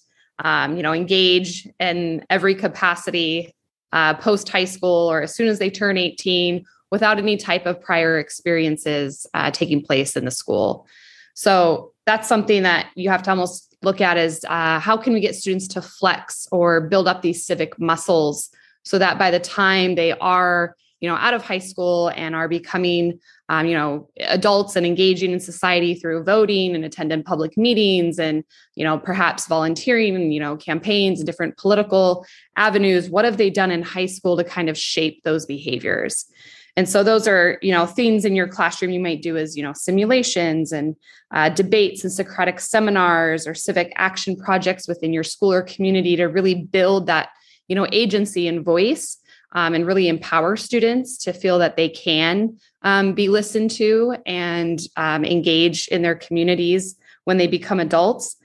um, 0.43 0.77
you 0.77 0.83
know, 0.83 0.93
engage 0.93 1.67
in 1.79 2.23
every 2.29 2.53
capacity 2.53 3.55
uh, 3.93 4.13
post 4.15 4.47
high 4.49 4.65
school 4.65 5.11
or 5.11 5.21
as 5.23 5.35
soon 5.35 5.47
as 5.47 5.59
they 5.59 5.69
turn 5.69 5.97
18 5.97 6.63
without 6.91 7.17
any 7.17 7.37
type 7.37 7.65
of 7.65 7.81
prior 7.81 8.19
experiences 8.19 9.25
uh, 9.33 9.49
taking 9.51 9.81
place 9.81 10.15
in 10.15 10.25
the 10.25 10.31
school. 10.31 10.85
So 11.33 11.93
that's 12.05 12.27
something 12.27 12.63
that 12.63 12.87
you 12.95 13.09
have 13.09 13.23
to 13.23 13.29
almost 13.29 13.75
look 13.81 14.01
at 14.01 14.17
as 14.17 14.43
uh, 14.47 14.79
how 14.79 14.97
can 14.97 15.13
we 15.13 15.21
get 15.21 15.35
students 15.35 15.67
to 15.69 15.81
flex 15.81 16.47
or 16.51 16.81
build 16.81 17.07
up 17.07 17.21
these 17.21 17.45
civic 17.45 17.79
muscles 17.79 18.49
so 18.83 18.99
that 18.99 19.17
by 19.17 19.31
the 19.31 19.39
time 19.39 19.95
they 19.95 20.11
are 20.19 20.75
you 21.01 21.09
know 21.09 21.15
out 21.15 21.33
of 21.33 21.43
high 21.43 21.57
school 21.57 22.09
and 22.15 22.33
are 22.33 22.47
becoming 22.47 23.19
um, 23.49 23.65
you 23.65 23.73
know 23.73 24.07
adults 24.19 24.75
and 24.75 24.85
engaging 24.85 25.31
in 25.31 25.39
society 25.39 25.95
through 25.95 26.23
voting 26.23 26.73
and 26.75 26.85
attending 26.85 27.23
public 27.23 27.57
meetings 27.57 28.17
and 28.17 28.43
you 28.75 28.85
know 28.85 28.97
perhaps 28.97 29.47
volunteering 29.47 30.15
and 30.15 30.33
you 30.33 30.39
know 30.39 30.55
campaigns 30.55 31.19
and 31.19 31.25
different 31.25 31.57
political 31.57 32.25
avenues. 32.55 33.09
What 33.09 33.25
have 33.25 33.37
they 33.37 33.49
done 33.49 33.71
in 33.71 33.81
high 33.81 34.05
school 34.05 34.37
to 34.37 34.43
kind 34.43 34.69
of 34.69 34.77
shape 34.77 35.23
those 35.23 35.45
behaviors? 35.45 36.25
And 36.77 36.87
so 36.87 37.03
those 37.03 37.27
are, 37.27 37.57
you 37.61 37.71
know, 37.73 37.85
things 37.85 38.23
in 38.23 38.33
your 38.33 38.47
classroom 38.47 38.91
you 38.91 38.99
might 38.99 39.21
do 39.21 39.35
as, 39.35 39.57
you 39.57 39.63
know, 39.63 39.73
simulations 39.73 40.71
and 40.71 40.95
uh, 41.33 41.49
debates 41.49 42.03
and 42.03 42.11
Socratic 42.11 42.59
seminars 42.61 43.45
or 43.45 43.53
civic 43.53 43.91
action 43.97 44.37
projects 44.37 44.87
within 44.87 45.11
your 45.11 45.23
school 45.23 45.51
or 45.51 45.61
community 45.61 46.15
to 46.15 46.25
really 46.25 46.55
build 46.55 47.07
that, 47.07 47.29
you 47.67 47.75
know, 47.75 47.87
agency 47.91 48.47
and 48.47 48.63
voice 48.63 49.17
um, 49.53 49.73
and 49.73 49.85
really 49.85 50.07
empower 50.07 50.55
students 50.55 51.17
to 51.17 51.33
feel 51.33 51.59
that 51.59 51.75
they 51.75 51.89
can 51.89 52.57
um, 52.83 53.13
be 53.13 53.27
listened 53.27 53.71
to 53.71 54.15
and 54.25 54.81
um, 54.97 55.25
engage 55.25 55.87
in 55.89 56.01
their 56.01 56.15
communities 56.15 56.95
when 57.25 57.37
they 57.37 57.47
become 57.47 57.79
adults. 57.79 58.37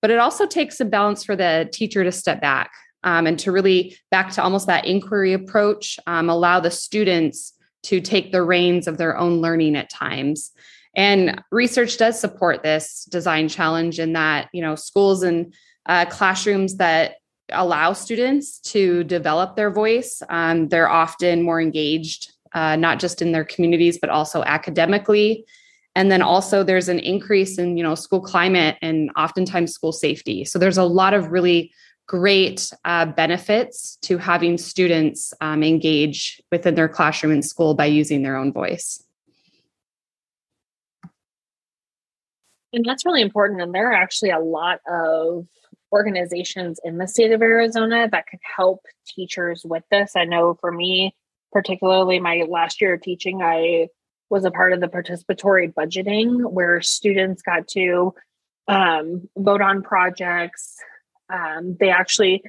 But 0.00 0.10
it 0.10 0.18
also 0.18 0.46
takes 0.46 0.80
a 0.80 0.84
balance 0.84 1.24
for 1.24 1.36
the 1.36 1.68
teacher 1.72 2.04
to 2.04 2.12
step 2.12 2.40
back 2.40 2.72
um, 3.04 3.26
and 3.26 3.38
to 3.40 3.52
really 3.52 3.96
back 4.10 4.32
to 4.32 4.42
almost 4.42 4.66
that 4.66 4.86
inquiry 4.86 5.32
approach, 5.32 5.98
um, 6.06 6.28
allow 6.28 6.60
the 6.60 6.70
students 6.70 7.52
to 7.84 8.00
take 8.00 8.32
the 8.32 8.42
reins 8.42 8.88
of 8.88 8.96
their 8.96 9.16
own 9.16 9.40
learning 9.40 9.76
at 9.76 9.90
times. 9.90 10.50
And 10.96 11.42
research 11.50 11.98
does 11.98 12.18
support 12.18 12.62
this 12.62 13.04
design 13.04 13.48
challenge 13.48 13.98
in 13.98 14.14
that, 14.14 14.48
you 14.52 14.62
know, 14.62 14.74
schools 14.74 15.22
and 15.22 15.52
uh, 15.86 16.06
classrooms 16.06 16.76
that 16.76 17.16
allow 17.54 17.92
students 17.92 18.58
to 18.60 19.04
develop 19.04 19.56
their 19.56 19.70
voice, 19.70 20.22
um, 20.28 20.68
they're 20.68 20.90
often 20.90 21.42
more 21.42 21.60
engaged, 21.60 22.32
uh, 22.52 22.76
not 22.76 22.98
just 22.98 23.22
in 23.22 23.32
their 23.32 23.44
communities, 23.44 23.98
but 23.98 24.10
also 24.10 24.42
academically. 24.42 25.44
And 25.96 26.10
then 26.10 26.22
also 26.22 26.64
there's 26.64 26.88
an 26.88 26.98
increase 26.98 27.58
in, 27.58 27.76
you 27.76 27.82
know, 27.82 27.94
school 27.94 28.20
climate 28.20 28.76
and 28.82 29.10
oftentimes 29.16 29.72
school 29.72 29.92
safety. 29.92 30.44
So 30.44 30.58
there's 30.58 30.78
a 30.78 30.84
lot 30.84 31.14
of 31.14 31.30
really 31.30 31.72
great 32.06 32.70
uh, 32.84 33.06
benefits 33.06 33.96
to 34.02 34.18
having 34.18 34.58
students 34.58 35.32
um, 35.40 35.62
engage 35.62 36.42
within 36.50 36.74
their 36.74 36.88
classroom 36.88 37.32
and 37.32 37.44
school 37.44 37.74
by 37.74 37.86
using 37.86 38.22
their 38.22 38.36
own 38.36 38.52
voice. 38.52 39.03
And 42.74 42.84
that's 42.84 43.06
really 43.06 43.22
important. 43.22 43.62
And 43.62 43.72
there 43.72 43.90
are 43.90 43.94
actually 43.94 44.30
a 44.30 44.40
lot 44.40 44.80
of 44.88 45.46
organizations 45.92 46.80
in 46.84 46.98
the 46.98 47.06
state 47.06 47.30
of 47.30 47.40
Arizona 47.40 48.08
that 48.10 48.26
can 48.26 48.40
help 48.56 48.84
teachers 49.06 49.64
with 49.64 49.84
this. 49.90 50.16
I 50.16 50.24
know 50.24 50.58
for 50.60 50.72
me, 50.72 51.14
particularly 51.52 52.18
my 52.18 52.44
last 52.48 52.80
year 52.80 52.94
of 52.94 53.02
teaching, 53.02 53.42
I 53.42 53.88
was 54.28 54.44
a 54.44 54.50
part 54.50 54.72
of 54.72 54.80
the 54.80 54.88
participatory 54.88 55.72
budgeting 55.72 56.50
where 56.50 56.82
students 56.82 57.42
got 57.42 57.68
to 57.68 58.12
um, 58.66 59.28
vote 59.36 59.60
on 59.60 59.82
projects, 59.82 60.76
um, 61.32 61.76
they 61.78 61.90
actually, 61.90 62.42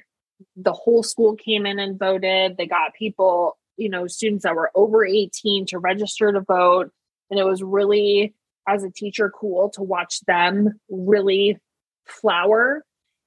the 0.56 0.74
whole 0.74 1.04
school 1.04 1.36
came 1.36 1.66
in 1.66 1.78
and 1.78 2.00
voted. 2.00 2.58
They 2.58 2.66
got 2.66 2.94
people, 2.94 3.58
you 3.78 3.90
know, 3.90 4.08
students 4.08 4.44
that 4.44 4.56
were 4.56 4.72
over 4.74 5.06
18 5.06 5.68
to 5.68 5.80
register 5.80 6.32
to 6.32 6.42
vote. 6.42 6.92
And 7.30 7.40
it 7.40 7.46
was 7.46 7.62
really, 7.62 8.34
as 8.68 8.84
a 8.84 8.90
teacher, 8.90 9.32
cool 9.38 9.70
to 9.72 9.84
watch 9.84 10.20
them 10.22 10.80
really 10.90 11.58
flower 12.06 12.84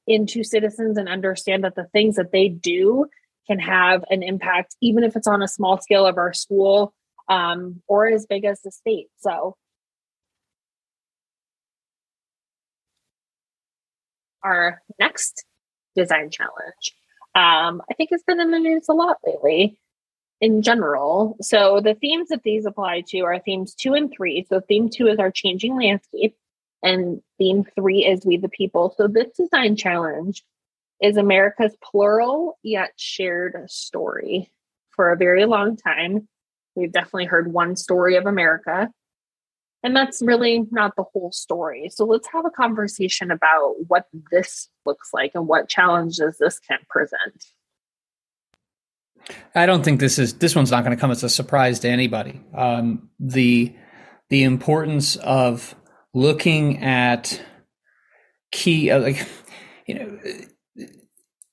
into 0.06 0.42
citizens 0.42 0.96
and 0.96 1.08
understand 1.08 1.64
that 1.64 1.74
the 1.74 1.86
things 1.92 2.16
that 2.16 2.32
they 2.32 2.48
do 2.48 3.06
can 3.46 3.58
have 3.58 4.04
an 4.10 4.22
impact, 4.22 4.76
even 4.80 5.04
if 5.04 5.16
it's 5.16 5.26
on 5.26 5.42
a 5.42 5.48
small 5.48 5.78
scale 5.80 6.06
of 6.06 6.18
our 6.18 6.32
school 6.32 6.92
um, 7.28 7.82
or 7.86 8.08
as 8.08 8.26
big 8.26 8.44
as 8.44 8.60
the 8.62 8.70
state. 8.70 9.08
So 9.18 9.56
our 14.42 14.82
next 14.98 15.44
design 15.96 16.30
challenge. 16.30 16.94
Um, 17.34 17.82
I 17.90 17.94
think 17.94 18.10
it's 18.12 18.24
been 18.24 18.40
in 18.40 18.50
the 18.50 18.58
news 18.58 18.86
a 18.88 18.94
lot 18.94 19.18
lately 19.24 19.78
in 20.40 20.62
general. 20.62 21.36
So 21.40 21.80
the 21.80 21.94
themes 21.94 22.28
that 22.28 22.42
these 22.42 22.66
apply 22.66 23.02
to 23.08 23.20
are 23.20 23.40
themes 23.40 23.74
two 23.74 23.94
and 23.94 24.10
three. 24.10 24.46
So 24.48 24.60
theme 24.60 24.88
two 24.88 25.08
is 25.08 25.18
our 25.18 25.30
changing 25.30 25.76
landscape, 25.76 26.36
and 26.82 27.20
theme 27.38 27.64
three 27.74 28.04
is 28.04 28.24
we 28.24 28.36
the 28.36 28.48
people. 28.48 28.94
So 28.96 29.08
this 29.08 29.36
design 29.36 29.76
challenge 29.76 30.44
is 31.02 31.16
America's 31.16 31.76
plural 31.82 32.58
yet 32.62 32.92
shared 32.96 33.56
story. 33.68 34.50
For 34.90 35.12
a 35.12 35.16
very 35.16 35.44
long 35.44 35.76
time, 35.76 36.28
we've 36.74 36.92
definitely 36.92 37.26
heard 37.26 37.52
one 37.52 37.76
story 37.76 38.16
of 38.16 38.26
America, 38.26 38.90
and 39.84 39.94
that's 39.94 40.20
really 40.22 40.66
not 40.72 40.96
the 40.96 41.04
whole 41.04 41.30
story. 41.30 41.88
So 41.88 42.04
let's 42.04 42.28
have 42.32 42.44
a 42.44 42.50
conversation 42.50 43.30
about 43.30 43.74
what 43.86 44.06
this 44.32 44.68
looks 44.84 45.10
like 45.12 45.32
and 45.34 45.46
what 45.46 45.68
challenges 45.68 46.38
this 46.38 46.58
can 46.58 46.78
present. 46.88 47.44
I 49.54 49.66
don't 49.66 49.84
think 49.84 50.00
this 50.00 50.18
is 50.18 50.34
this 50.34 50.54
one's 50.54 50.70
not 50.70 50.84
going 50.84 50.96
to 50.96 51.00
come 51.00 51.10
as 51.10 51.22
a 51.22 51.28
surprise 51.28 51.80
to 51.80 51.88
anybody. 51.88 52.40
Um, 52.54 53.10
the 53.18 53.74
the 54.30 54.44
importance 54.44 55.16
of 55.16 55.74
looking 56.14 56.82
at 56.82 57.42
key 58.50 58.90
uh, 58.90 59.00
like 59.00 59.26
you 59.86 59.94
know 59.94 60.18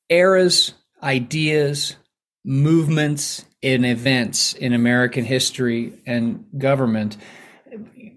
eras, 0.10 0.74
ideas, 1.02 1.96
movements 2.44 3.46
and 3.64 3.86
events 3.86 4.54
in 4.54 4.74
American 4.74 5.26
history 5.26 6.00
and 6.06 6.46
government, 6.58 7.18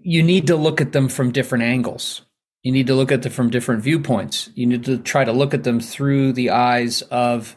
you 0.03 0.21
need 0.21 0.47
to 0.47 0.55
look 0.55 0.79
at 0.79 0.91
them 0.91 1.09
from 1.09 1.31
different 1.31 1.63
angles. 1.63 2.21
You 2.61 2.71
need 2.71 2.87
to 2.87 2.95
look 2.95 3.11
at 3.11 3.21
them 3.21 3.31
from 3.31 3.49
different 3.49 3.81
viewpoints. 3.81 4.49
You 4.53 4.65
need 4.67 4.83
to 4.85 4.97
try 4.97 5.23
to 5.23 5.31
look 5.31 5.53
at 5.53 5.63
them 5.63 5.79
through 5.79 6.33
the 6.33 6.51
eyes 6.51 7.01
of 7.03 7.55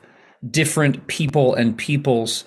different 0.48 1.06
people 1.06 1.54
and 1.54 1.76
peoples 1.76 2.44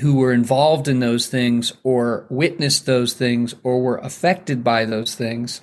who 0.00 0.16
were 0.16 0.32
involved 0.32 0.88
in 0.88 1.00
those 1.00 1.26
things 1.26 1.72
or 1.82 2.26
witnessed 2.28 2.86
those 2.86 3.14
things 3.14 3.54
or 3.62 3.80
were 3.80 3.98
affected 3.98 4.62
by 4.62 4.84
those 4.84 5.14
things. 5.14 5.60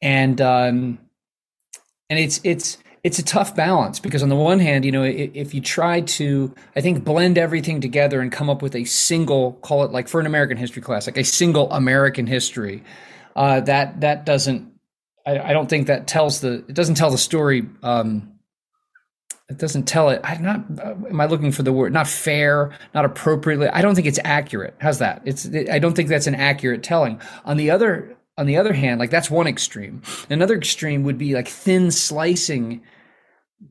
And 0.00 0.40
um, 0.40 0.98
and 2.08 2.18
it's 2.18 2.40
it's 2.44 2.78
it's 3.04 3.18
a 3.18 3.24
tough 3.24 3.56
balance 3.56 3.98
because 3.98 4.22
on 4.22 4.28
the 4.28 4.36
one 4.36 4.60
hand 4.60 4.84
you 4.84 4.92
know 4.92 5.02
if 5.02 5.54
you 5.54 5.60
try 5.60 6.00
to 6.02 6.54
i 6.76 6.80
think 6.80 7.04
blend 7.04 7.38
everything 7.38 7.80
together 7.80 8.20
and 8.20 8.30
come 8.30 8.48
up 8.48 8.62
with 8.62 8.76
a 8.76 8.84
single 8.84 9.54
call 9.54 9.82
it 9.84 9.90
like 9.90 10.08
for 10.08 10.20
an 10.20 10.26
american 10.26 10.56
history 10.56 10.82
class 10.82 11.06
like 11.06 11.16
a 11.16 11.24
single 11.24 11.70
american 11.72 12.26
history 12.26 12.84
uh, 13.34 13.60
that 13.60 14.02
that 14.02 14.26
doesn't 14.26 14.70
I, 15.26 15.38
I, 15.38 15.52
don't 15.54 15.68
think 15.68 15.86
that 15.86 16.06
tells 16.06 16.42
the 16.42 16.64
it 16.68 16.74
doesn't 16.74 16.96
tell 16.96 17.10
the 17.10 17.16
story 17.16 17.66
um, 17.82 18.31
it 19.52 19.58
doesn't 19.58 19.84
tell 19.84 20.08
it. 20.08 20.20
I'm 20.24 20.42
not 20.42 20.64
uh, 20.82 20.94
am 21.08 21.20
i 21.20 21.26
looking 21.26 21.52
for 21.52 21.62
the 21.62 21.72
word 21.72 21.92
not 21.92 22.08
fair 22.08 22.72
not 22.94 23.04
appropriately? 23.04 23.68
I 23.68 23.82
don't 23.82 23.94
think 23.94 24.06
it's 24.06 24.18
accurate. 24.24 24.74
How's 24.80 24.98
that? 24.98 25.22
It's 25.24 25.44
it, 25.44 25.68
i 25.70 25.78
don't 25.78 25.94
think 25.94 26.08
that's 26.08 26.26
an 26.26 26.34
accurate 26.34 26.82
telling. 26.82 27.20
On 27.44 27.56
the 27.56 27.70
other 27.70 28.16
on 28.38 28.46
the 28.46 28.56
other 28.56 28.72
hand 28.72 28.98
like 28.98 29.10
that's 29.10 29.30
one 29.30 29.46
extreme. 29.46 30.02
Another 30.28 30.56
extreme 30.56 31.04
would 31.04 31.18
be 31.18 31.34
like 31.34 31.48
thin 31.48 31.90
slicing 31.90 32.82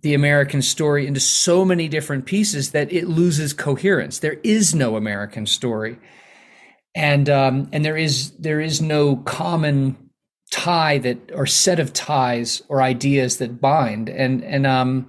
the 0.03 0.13
american 0.13 0.61
story 0.61 1.05
into 1.05 1.19
so 1.19 1.65
many 1.65 1.89
different 1.89 2.25
pieces 2.25 2.71
that 2.71 2.93
it 2.93 3.09
loses 3.09 3.51
coherence. 3.51 4.19
There 4.19 4.39
is 4.43 4.73
no 4.73 4.95
american 4.95 5.45
story. 5.45 5.97
And 6.93 7.29
um 7.29 7.69
and 7.71 7.83
there 7.83 7.97
is 7.97 8.31
there 8.37 8.61
is 8.61 8.81
no 8.81 9.17
common 9.17 9.97
tie 10.51 10.97
that 10.99 11.31
or 11.33 11.47
set 11.47 11.79
of 11.79 11.93
ties 11.93 12.61
or 12.67 12.81
ideas 12.81 13.37
that 13.37 13.59
bind. 13.59 14.09
And 14.09 14.43
and 14.43 14.67
um 14.67 15.07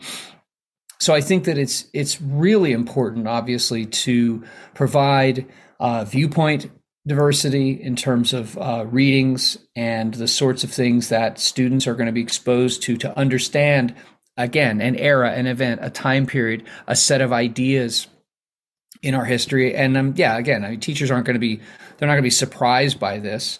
so 1.02 1.12
I 1.12 1.20
think 1.20 1.46
that 1.46 1.58
it's 1.58 1.86
it's 1.92 2.22
really 2.22 2.70
important, 2.70 3.26
obviously, 3.26 3.86
to 3.86 4.44
provide 4.72 5.46
uh, 5.80 6.04
viewpoint 6.04 6.70
diversity 7.04 7.72
in 7.72 7.96
terms 7.96 8.32
of 8.32 8.56
uh, 8.56 8.86
readings 8.88 9.58
and 9.74 10.14
the 10.14 10.28
sorts 10.28 10.62
of 10.62 10.70
things 10.70 11.08
that 11.08 11.40
students 11.40 11.88
are 11.88 11.94
going 11.94 12.06
to 12.06 12.12
be 12.12 12.20
exposed 12.20 12.84
to 12.84 12.96
to 12.98 13.18
understand 13.18 13.96
again 14.36 14.80
an 14.80 14.94
era, 14.94 15.32
an 15.32 15.48
event, 15.48 15.80
a 15.82 15.90
time 15.90 16.24
period, 16.24 16.62
a 16.86 16.94
set 16.94 17.20
of 17.20 17.32
ideas 17.32 18.06
in 19.02 19.16
our 19.16 19.24
history. 19.24 19.74
And 19.74 19.96
um, 19.96 20.14
yeah, 20.16 20.38
again, 20.38 20.64
I 20.64 20.70
mean, 20.70 20.78
teachers 20.78 21.10
aren't 21.10 21.26
going 21.26 21.34
to 21.34 21.40
be 21.40 21.56
they're 21.96 22.06
not 22.06 22.14
going 22.14 22.22
to 22.22 22.22
be 22.22 22.30
surprised 22.30 23.00
by 23.00 23.18
this. 23.18 23.58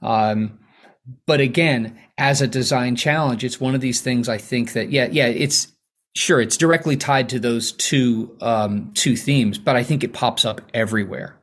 Um, 0.00 0.60
but 1.26 1.40
again, 1.40 1.98
as 2.16 2.40
a 2.40 2.46
design 2.46 2.94
challenge, 2.94 3.42
it's 3.42 3.58
one 3.58 3.74
of 3.74 3.80
these 3.80 4.00
things 4.00 4.28
I 4.28 4.38
think 4.38 4.74
that 4.74 4.92
yeah, 4.92 5.08
yeah, 5.10 5.26
it's 5.26 5.73
Sure, 6.16 6.40
it's 6.40 6.56
directly 6.56 6.96
tied 6.96 7.28
to 7.30 7.40
those 7.40 7.72
two 7.72 8.36
um, 8.40 8.92
two 8.94 9.16
themes, 9.16 9.58
but 9.58 9.76
I 9.76 9.82
think 9.82 10.04
it 10.04 10.12
pops 10.12 10.44
up 10.44 10.60
everywhere. 10.72 11.36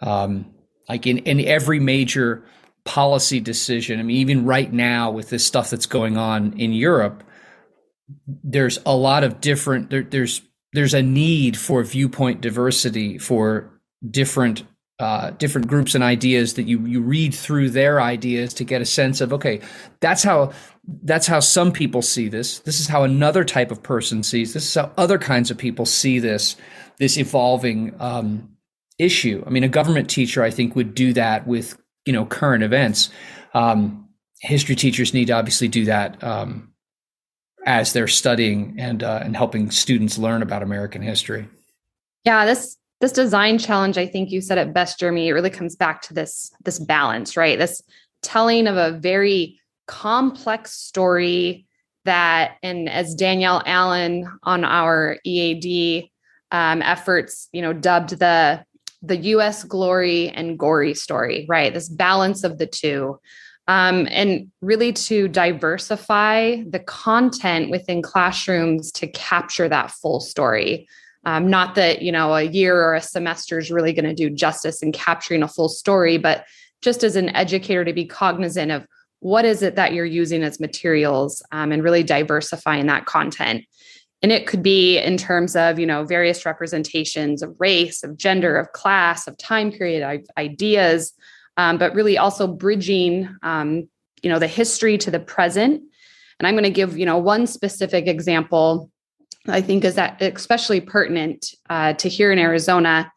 Um, 0.00 0.52
like 0.88 1.06
in 1.06 1.18
in 1.18 1.40
every 1.40 1.78
major 1.78 2.44
policy 2.84 3.40
decision. 3.40 4.00
I 4.00 4.02
mean, 4.02 4.16
even 4.16 4.44
right 4.44 4.72
now 4.72 5.10
with 5.10 5.30
this 5.30 5.46
stuff 5.46 5.70
that's 5.70 5.86
going 5.86 6.16
on 6.16 6.58
in 6.58 6.72
Europe, 6.72 7.22
there's 8.26 8.78
a 8.84 8.96
lot 8.96 9.22
of 9.22 9.40
different. 9.40 9.90
There, 9.90 10.02
there's 10.02 10.42
there's 10.72 10.94
a 10.94 11.02
need 11.02 11.56
for 11.56 11.82
viewpoint 11.84 12.40
diversity 12.40 13.18
for 13.18 13.70
different 14.08 14.64
uh, 15.00 15.30
different 15.32 15.66
groups 15.66 15.94
and 15.94 16.04
ideas 16.04 16.54
that 16.54 16.64
you 16.64 16.78
you 16.86 17.00
read 17.00 17.34
through 17.34 17.70
their 17.70 18.00
ideas 18.00 18.52
to 18.54 18.64
get 18.64 18.82
a 18.82 18.84
sense 18.86 19.20
of 19.20 19.32
okay 19.32 19.60
that's 20.00 20.22
how 20.22 20.52
that's 21.02 21.26
how 21.26 21.40
some 21.40 21.72
people 21.72 22.02
see 22.02 22.28
this. 22.28 22.60
This 22.60 22.80
is 22.80 22.88
how 22.88 23.02
another 23.02 23.44
type 23.44 23.70
of 23.70 23.82
person 23.82 24.22
sees 24.22 24.52
this 24.52 24.66
is 24.66 24.74
how 24.74 24.92
other 24.96 25.18
kinds 25.18 25.50
of 25.50 25.58
people 25.58 25.86
see 25.86 26.18
this 26.18 26.56
this 26.98 27.16
evolving 27.16 27.94
um, 27.98 28.56
issue. 28.98 29.42
I 29.46 29.50
mean 29.50 29.64
a 29.64 29.68
government 29.68 30.10
teacher 30.10 30.42
i 30.42 30.50
think 30.50 30.76
would 30.76 30.94
do 30.94 31.12
that 31.14 31.46
with 31.46 31.78
you 32.04 32.12
know 32.12 32.26
current 32.26 32.62
events. 32.62 33.10
Um, 33.54 34.08
history 34.40 34.76
teachers 34.76 35.12
need 35.14 35.26
to 35.26 35.32
obviously 35.32 35.68
do 35.68 35.86
that 35.86 36.22
um, 36.22 36.72
as 37.66 37.92
they're 37.92 38.08
studying 38.08 38.76
and 38.78 39.02
uh, 39.02 39.20
and 39.22 39.36
helping 39.36 39.70
students 39.70 40.18
learn 40.18 40.42
about 40.42 40.62
american 40.62 41.02
history. 41.02 41.48
Yeah 42.24 42.44
this 42.44 42.76
this 43.00 43.12
design 43.12 43.58
challenge 43.58 43.98
i 43.98 44.06
think 44.06 44.30
you 44.30 44.40
said 44.40 44.58
it 44.58 44.72
best 44.72 44.98
jeremy 44.98 45.28
it 45.28 45.32
really 45.32 45.50
comes 45.50 45.76
back 45.76 46.02
to 46.02 46.14
this 46.14 46.52
this 46.64 46.78
balance 46.78 47.36
right? 47.36 47.58
This 47.58 47.82
telling 48.22 48.66
of 48.66 48.76
a 48.76 48.98
very 48.98 49.60
complex 49.86 50.72
story 50.72 51.66
that 52.04 52.56
and 52.62 52.88
as 52.88 53.14
danielle 53.14 53.62
allen 53.66 54.30
on 54.42 54.64
our 54.64 55.18
ead 55.24 56.08
um, 56.52 56.82
efforts 56.82 57.48
you 57.52 57.62
know 57.62 57.72
dubbed 57.72 58.18
the 58.18 58.64
the 59.02 59.16
us 59.16 59.64
glory 59.64 60.28
and 60.28 60.58
gory 60.58 60.94
story 60.94 61.46
right? 61.48 61.72
This 61.72 61.88
balance 61.88 62.44
of 62.44 62.58
the 62.58 62.66
two. 62.66 63.18
Um, 63.68 64.08
and 64.10 64.50
really 64.60 64.92
to 64.92 65.28
diversify 65.28 66.62
the 66.68 66.80
content 66.80 67.70
within 67.70 68.02
classrooms 68.02 68.90
to 68.92 69.06
capture 69.06 69.68
that 69.68 69.92
full 69.92 70.18
story 70.18 70.88
um, 71.24 71.48
not 71.48 71.74
that, 71.74 72.02
you 72.02 72.12
know, 72.12 72.34
a 72.34 72.42
year 72.42 72.76
or 72.76 72.94
a 72.94 73.02
semester 73.02 73.58
is 73.58 73.70
really 73.70 73.92
going 73.92 74.04
to 74.04 74.14
do 74.14 74.30
justice 74.30 74.82
in 74.82 74.92
capturing 74.92 75.42
a 75.42 75.48
full 75.48 75.68
story, 75.68 76.18
but 76.18 76.44
just 76.80 77.04
as 77.04 77.16
an 77.16 77.34
educator 77.36 77.84
to 77.84 77.92
be 77.92 78.06
cognizant 78.06 78.70
of 78.70 78.86
what 79.20 79.44
is 79.44 79.62
it 79.62 79.76
that 79.76 79.92
you're 79.92 80.06
using 80.06 80.42
as 80.42 80.60
materials 80.60 81.42
um, 81.52 81.72
and 81.72 81.84
really 81.84 82.02
diversifying 82.02 82.86
that 82.86 83.04
content. 83.04 83.64
And 84.22 84.32
it 84.32 84.46
could 84.46 84.62
be 84.62 84.98
in 84.98 85.16
terms 85.16 85.56
of, 85.56 85.78
you 85.78 85.86
know, 85.86 86.04
various 86.04 86.44
representations 86.44 87.42
of 87.42 87.54
race, 87.58 88.02
of 88.02 88.16
gender, 88.16 88.56
of 88.56 88.72
class, 88.72 89.26
of 89.26 89.36
time 89.38 89.72
period, 89.72 90.26
ideas, 90.36 91.12
um, 91.56 91.78
but 91.78 91.94
really 91.94 92.18
also 92.18 92.46
bridging, 92.46 93.28
um, 93.42 93.88
you 94.22 94.30
know, 94.30 94.38
the 94.38 94.46
history 94.46 94.98
to 94.98 95.10
the 95.10 95.20
present. 95.20 95.82
And 96.38 96.46
I'm 96.46 96.54
going 96.54 96.64
to 96.64 96.70
give, 96.70 96.98
you 96.98 97.06
know, 97.06 97.18
one 97.18 97.46
specific 97.46 98.06
example 98.06 98.90
I 99.50 99.60
think 99.60 99.84
is 99.84 99.94
that 99.96 100.20
especially 100.22 100.80
pertinent 100.80 101.54
uh, 101.68 101.92
to 101.94 102.08
here 102.08 102.32
in 102.32 102.38
Arizona 102.38 103.12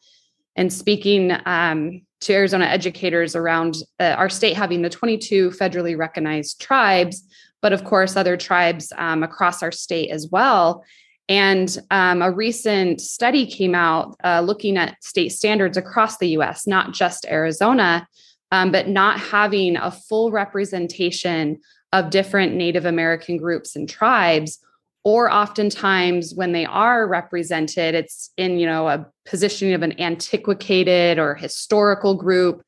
and 0.56 0.72
speaking 0.72 1.32
um, 1.46 2.02
to 2.22 2.34
Arizona 2.34 2.66
educators 2.66 3.36
around 3.36 3.78
uh, 4.00 4.16
our 4.18 4.30
state 4.30 4.56
having 4.56 4.82
the 4.82 4.90
22 4.90 5.52
federally 5.52 5.98
recognized 5.98 6.62
tribes, 6.62 7.24
but 7.62 7.74
of 7.74 7.84
course, 7.84 8.16
other 8.16 8.38
tribes 8.38 8.92
um, 8.98 9.24
across 9.24 9.62
our 9.62 9.72
state 9.72 10.10
as 10.10 10.28
well. 10.30 10.84
And 11.30 11.78
um, 11.90 12.22
a 12.22 12.32
recent 12.32 13.00
study 13.00 13.46
came 13.46 13.76
out 13.76 14.16
uh, 14.24 14.42
looking 14.42 14.78
at 14.78 15.02
state 15.04 15.30
standards 15.30 15.78
across 15.78 16.18
the 16.18 16.30
US, 16.40 16.68
not 16.68 16.94
just 16.94 17.26
Arizona, 17.26 18.08
um, 18.52 18.72
but 18.72 18.88
not 18.88 19.20
having 19.20 19.78
a 19.78 19.92
full 19.92 20.32
representation 20.32 21.60
of 21.92 22.10
different 22.10 22.56
Native 22.56 22.86
American 22.86 23.38
groups 23.38 23.76
and 23.76 23.90
tribes 23.90 24.60
or 25.04 25.32
oftentimes 25.32 26.34
when 26.34 26.54
they 26.54 26.66
are 26.66 27.08
represented 27.08 27.96
it's 27.96 28.32
in 28.38 28.58
you 28.58 28.66
know 28.66 28.88
a 28.88 29.06
positioning 29.26 29.74
of 29.74 29.84
an 29.84 29.92
antiquated 29.94 31.20
or 31.20 31.36
historical 31.36 32.16
group 32.16 32.64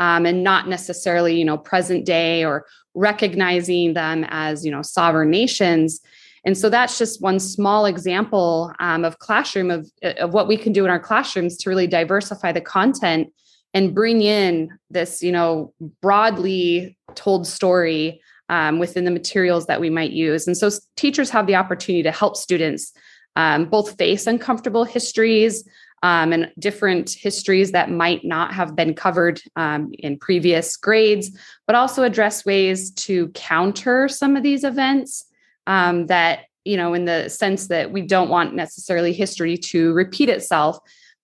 um, 0.00 0.24
and 0.26 0.42
not 0.42 0.66
necessarily 0.66 1.38
you 1.38 1.44
know 1.44 1.58
present 1.58 2.04
day 2.04 2.44
or 2.44 2.66
recognizing 2.94 3.94
them 3.94 4.24
as 4.28 4.64
you 4.64 4.70
know 4.70 4.82
sovereign 4.82 5.30
nations. 5.30 6.00
And 6.44 6.56
so 6.56 6.70
that's 6.70 6.96
just 6.96 7.20
one 7.20 7.38
small 7.38 7.84
example 7.84 8.72
um, 8.80 9.04
of 9.04 9.18
classroom 9.18 9.70
of, 9.70 9.86
of 10.02 10.32
what 10.32 10.48
we 10.48 10.56
can 10.56 10.72
do 10.72 10.84
in 10.84 10.90
our 10.90 10.98
classrooms 10.98 11.56
to 11.58 11.68
really 11.68 11.86
diversify 11.86 12.50
the 12.50 12.62
content 12.62 13.28
and 13.74 13.94
bring 13.94 14.22
in 14.22 14.70
this 14.90 15.22
you 15.22 15.30
know 15.30 15.72
broadly 16.00 16.96
told 17.14 17.46
story 17.46 18.20
um, 18.50 18.80
within 18.80 19.04
the 19.04 19.10
materials 19.10 19.66
that 19.66 19.80
we 19.80 19.88
might 19.88 20.10
use. 20.10 20.46
And 20.46 20.56
so 20.56 20.68
teachers 20.96 21.30
have 21.30 21.46
the 21.46 21.54
opportunity 21.54 22.02
to 22.02 22.10
help 22.10 22.36
students 22.36 22.92
um, 23.36 23.66
both 23.66 23.96
face 23.96 24.26
uncomfortable 24.26 24.84
histories 24.84 25.66
um, 26.02 26.32
and 26.32 26.50
different 26.58 27.10
histories 27.10 27.70
that 27.72 27.90
might 27.90 28.24
not 28.24 28.52
have 28.52 28.74
been 28.74 28.92
covered 28.92 29.40
um, 29.54 29.92
in 29.98 30.18
previous 30.18 30.76
grades, 30.76 31.30
but 31.66 31.76
also 31.76 32.02
address 32.02 32.44
ways 32.44 32.90
to 32.92 33.28
counter 33.28 34.08
some 34.08 34.36
of 34.36 34.42
these 34.42 34.64
events 34.64 35.24
um, 35.68 36.06
that, 36.06 36.46
you 36.64 36.76
know, 36.76 36.92
in 36.92 37.04
the 37.04 37.28
sense 37.28 37.68
that 37.68 37.92
we 37.92 38.02
don't 38.02 38.30
want 38.30 38.54
necessarily 38.54 39.12
history 39.12 39.56
to 39.56 39.92
repeat 39.92 40.28
itself, 40.28 40.78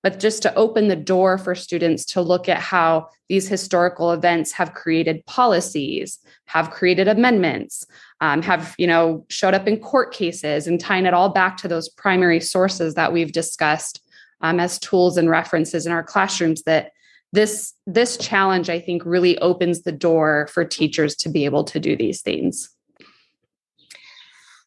but 0.07 0.21
just 0.21 0.41
to 0.41 0.55
open 0.55 0.87
the 0.87 0.95
door 0.95 1.37
for 1.37 1.57
students 1.57 2.05
to 2.05 2.23
look 2.23 2.49
at 2.49 2.59
how 2.59 3.09
these 3.29 3.49
historical 3.49 4.13
events 4.13 4.53
have 4.53 4.73
created 4.73 5.27
policies, 5.27 6.21
have 6.45 6.71
created 6.71 7.09
amendments, 7.09 7.85
um, 8.21 8.41
have 8.41 8.77
you 8.79 8.87
know 8.87 9.27
showed 9.31 9.53
up 9.53 9.67
in 9.67 9.81
court 9.81 10.15
cases, 10.15 10.69
and 10.69 10.79
tying 10.79 11.07
it 11.07 11.13
all 11.13 11.31
back 11.31 11.57
to 11.57 11.67
those 11.67 11.89
primary 11.89 12.39
sources 12.39 12.95
that 12.95 13.13
we've 13.13 13.33
discussed 13.33 14.01
um, 14.43 14.61
as 14.61 14.79
tools 14.79 15.17
and 15.17 15.29
references 15.29 15.87
in 15.87 15.93
our 15.93 16.05
classrooms 16.05 16.63
that 16.63 16.93
this 17.33 17.75
this 17.89 18.17
challenge 18.17 18.71
i 18.71 18.79
think 18.79 19.05
really 19.05 19.37
opens 19.39 19.83
the 19.83 19.91
door 19.91 20.49
for 20.53 20.65
teachers 20.65 21.17
to 21.17 21.29
be 21.29 21.45
able 21.45 21.65
to 21.65 21.81
do 21.81 21.97
these 21.97 22.23
things. 22.23 22.71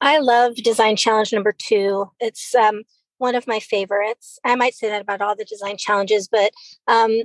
I 0.02 0.18
love 0.20 0.56
design 0.56 0.98
challenge 0.98 1.32
number 1.32 1.54
two. 1.58 2.12
It's 2.20 2.54
um, 2.56 2.84
one 3.20 3.36
of 3.36 3.48
my 3.48 3.60
favorites 3.60 4.40
i 4.44 4.56
might 4.56 4.74
say 4.74 4.90
that 4.90 5.02
about 5.02 5.22
all 5.22 5.36
the 5.36 5.46
design 5.46 5.78
challenges 5.78 6.28
but 6.28 6.52
um, 6.88 7.22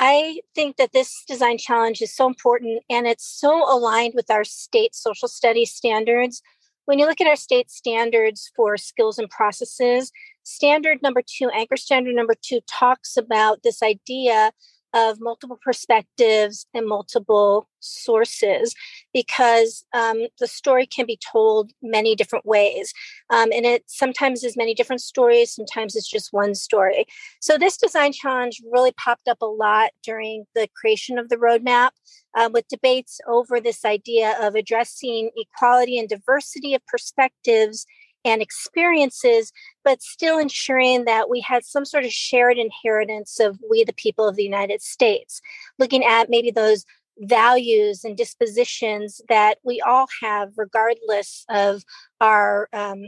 I 0.00 0.42
think 0.54 0.76
that 0.76 0.92
this 0.92 1.24
design 1.26 1.58
challenge 1.58 2.00
is 2.00 2.14
so 2.14 2.28
important 2.28 2.84
and 2.88 3.04
it's 3.04 3.26
so 3.26 3.50
aligned 3.68 4.12
with 4.14 4.30
our 4.30 4.44
state 4.44 4.94
social 4.94 5.26
studies 5.26 5.72
standards. 5.72 6.40
When 6.84 7.00
you 7.00 7.06
look 7.06 7.20
at 7.20 7.26
our 7.26 7.34
state 7.34 7.68
standards 7.68 8.52
for 8.54 8.76
skills 8.76 9.18
and 9.18 9.28
processes, 9.28 10.12
standard 10.44 11.02
number 11.02 11.20
two, 11.26 11.50
anchor 11.50 11.76
standard 11.76 12.14
number 12.14 12.34
two, 12.40 12.60
talks 12.68 13.16
about 13.16 13.64
this 13.64 13.82
idea 13.82 14.52
of 14.94 15.20
multiple 15.20 15.58
perspectives 15.62 16.66
and 16.74 16.86
multiple 16.86 17.68
sources 17.80 18.74
because 19.12 19.84
um, 19.94 20.26
the 20.40 20.46
story 20.46 20.86
can 20.86 21.06
be 21.06 21.18
told 21.32 21.70
many 21.82 22.14
different 22.16 22.46
ways 22.46 22.92
um, 23.30 23.50
and 23.52 23.66
it 23.66 23.84
sometimes 23.86 24.42
is 24.42 24.56
many 24.56 24.74
different 24.74 25.00
stories 25.00 25.52
sometimes 25.52 25.96
it's 25.96 26.08
just 26.08 26.32
one 26.32 26.54
story. 26.54 27.06
So 27.40 27.58
this 27.58 27.76
design 27.76 28.12
challenge 28.12 28.62
really 28.70 28.92
popped 28.92 29.28
up 29.28 29.38
a 29.42 29.46
lot 29.46 29.90
during 30.02 30.44
the 30.54 30.68
creation 30.74 31.18
of 31.18 31.28
the 31.28 31.36
roadmap 31.36 31.90
uh, 32.36 32.48
with 32.52 32.68
debates 32.68 33.20
over 33.28 33.60
this 33.60 33.84
idea 33.84 34.36
of 34.40 34.54
addressing 34.54 35.30
equality 35.36 35.98
and 35.98 36.08
diversity 36.08 36.74
of 36.74 36.86
perspectives 36.86 37.86
and 38.28 38.42
experiences, 38.42 39.52
but 39.84 40.02
still 40.02 40.38
ensuring 40.38 41.04
that 41.04 41.28
we 41.28 41.40
had 41.40 41.64
some 41.64 41.84
sort 41.84 42.04
of 42.04 42.12
shared 42.12 42.58
inheritance 42.58 43.40
of 43.40 43.58
we, 43.70 43.84
the 43.84 43.92
people 43.92 44.28
of 44.28 44.36
the 44.36 44.44
United 44.44 44.82
States, 44.82 45.40
looking 45.78 46.04
at 46.04 46.30
maybe 46.30 46.50
those 46.50 46.84
values 47.20 48.04
and 48.04 48.16
dispositions 48.16 49.20
that 49.28 49.58
we 49.64 49.80
all 49.80 50.06
have, 50.22 50.52
regardless 50.56 51.44
of 51.48 51.82
our 52.20 52.68
um, 52.72 53.04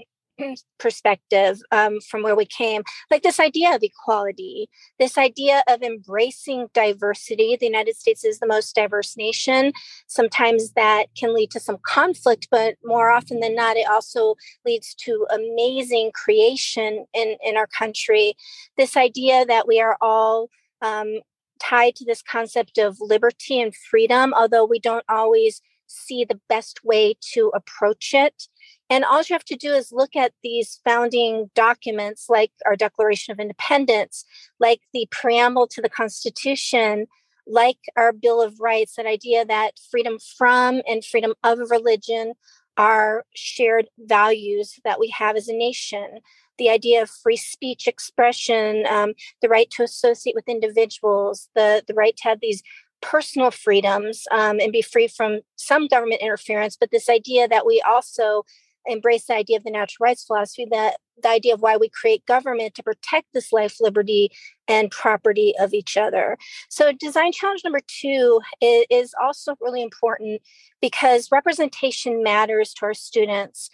perspective 0.78 1.60
um, 1.72 2.00
from 2.00 2.22
where 2.22 2.36
we 2.36 2.46
came 2.46 2.82
like 3.10 3.22
this 3.22 3.40
idea 3.40 3.74
of 3.74 3.82
equality 3.82 4.68
this 4.98 5.18
idea 5.18 5.62
of 5.68 5.82
embracing 5.82 6.68
diversity 6.74 7.56
the 7.58 7.66
united 7.66 7.96
states 7.96 8.24
is 8.24 8.38
the 8.38 8.46
most 8.46 8.74
diverse 8.74 9.16
nation. 9.16 9.72
Sometimes 10.06 10.72
that 10.72 11.06
can 11.16 11.34
lead 11.34 11.50
to 11.52 11.60
some 11.60 11.78
conflict 11.82 12.48
but 12.50 12.74
more 12.84 13.10
often 13.10 13.40
than 13.40 13.54
not 13.54 13.76
it 13.76 13.88
also 13.88 14.34
leads 14.64 14.94
to 14.94 15.26
amazing 15.32 16.10
creation 16.14 17.06
in 17.14 17.36
in 17.44 17.56
our 17.56 17.66
country. 17.66 18.34
This 18.76 18.96
idea 18.96 19.44
that 19.46 19.66
we 19.68 19.80
are 19.80 19.96
all 20.00 20.48
um, 20.82 21.20
tied 21.60 21.94
to 21.96 22.04
this 22.04 22.22
concept 22.22 22.78
of 22.78 22.96
liberty 23.00 23.60
and 23.60 23.74
freedom 23.74 24.32
although 24.34 24.64
we 24.64 24.78
don't 24.78 25.04
always 25.08 25.60
see 25.86 26.24
the 26.24 26.40
best 26.48 26.84
way 26.84 27.14
to 27.34 27.50
approach 27.54 28.14
it 28.14 28.48
and 28.90 29.04
all 29.04 29.18
you 29.20 29.34
have 29.34 29.44
to 29.44 29.56
do 29.56 29.72
is 29.72 29.92
look 29.92 30.16
at 30.16 30.32
these 30.42 30.80
founding 30.84 31.48
documents, 31.54 32.26
like 32.28 32.50
our 32.66 32.74
Declaration 32.74 33.30
of 33.30 33.38
Independence, 33.38 34.24
like 34.58 34.80
the 34.92 35.06
preamble 35.12 35.68
to 35.68 35.80
the 35.80 35.88
Constitution, 35.88 37.06
like 37.46 37.78
our 37.96 38.12
Bill 38.12 38.42
of 38.42 38.58
Rights, 38.60 38.96
that 38.96 39.06
idea 39.06 39.44
that 39.44 39.78
freedom 39.90 40.18
from 40.36 40.82
and 40.88 41.04
freedom 41.04 41.34
of 41.44 41.58
religion 41.70 42.34
are 42.76 43.24
shared 43.34 43.88
values 43.98 44.80
that 44.84 44.98
we 44.98 45.08
have 45.10 45.36
as 45.36 45.48
a 45.48 45.56
nation. 45.56 46.18
The 46.58 46.70
idea 46.70 47.02
of 47.02 47.10
free 47.10 47.36
speech 47.36 47.86
expression, 47.86 48.84
um, 48.90 49.14
the 49.40 49.48
right 49.48 49.70
to 49.72 49.84
associate 49.84 50.34
with 50.34 50.48
individuals, 50.48 51.48
the, 51.54 51.84
the 51.86 51.94
right 51.94 52.16
to 52.16 52.28
have 52.28 52.40
these 52.40 52.62
personal 53.00 53.50
freedoms 53.50 54.24
um, 54.30 54.60
and 54.60 54.72
be 54.72 54.82
free 54.82 55.08
from 55.08 55.40
some 55.56 55.86
government 55.86 56.20
interference, 56.20 56.76
but 56.76 56.90
this 56.90 57.08
idea 57.08 57.48
that 57.48 57.64
we 57.64 57.82
also 57.86 58.44
embrace 58.90 59.26
the 59.26 59.34
idea 59.34 59.56
of 59.56 59.64
the 59.64 59.70
natural 59.70 60.04
rights 60.04 60.24
philosophy 60.24 60.66
that 60.70 60.96
the 61.22 61.28
idea 61.28 61.54
of 61.54 61.60
why 61.60 61.76
we 61.76 61.88
create 61.88 62.24
government 62.26 62.74
to 62.74 62.82
protect 62.82 63.26
this 63.32 63.52
life 63.52 63.76
liberty 63.80 64.30
and 64.68 64.90
property 64.90 65.54
of 65.58 65.74
each 65.74 65.96
other. 65.96 66.38
So 66.68 66.92
design 66.92 67.32
challenge 67.32 67.62
number 67.64 67.80
two 67.86 68.40
is, 68.60 69.12
also 69.20 69.54
really 69.60 69.82
important 69.82 70.40
because 70.80 71.32
representation 71.32 72.22
matters 72.22 72.72
to 72.74 72.86
our 72.86 72.94
students. 72.94 73.68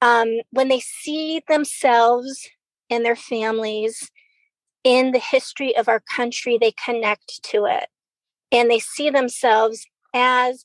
Um, 0.00 0.38
when 0.50 0.68
they 0.68 0.80
see 0.80 1.42
themselves 1.48 2.48
and 2.88 3.04
their 3.04 3.16
families 3.16 4.10
in 4.84 5.12
the 5.12 5.18
history 5.18 5.76
of 5.76 5.88
our 5.88 6.00
country 6.14 6.58
they 6.58 6.72
connect 6.72 7.42
to 7.44 7.66
it. 7.66 7.88
And 8.52 8.70
they 8.70 8.78
see 8.78 9.10
themselves 9.10 9.86
as 10.14 10.64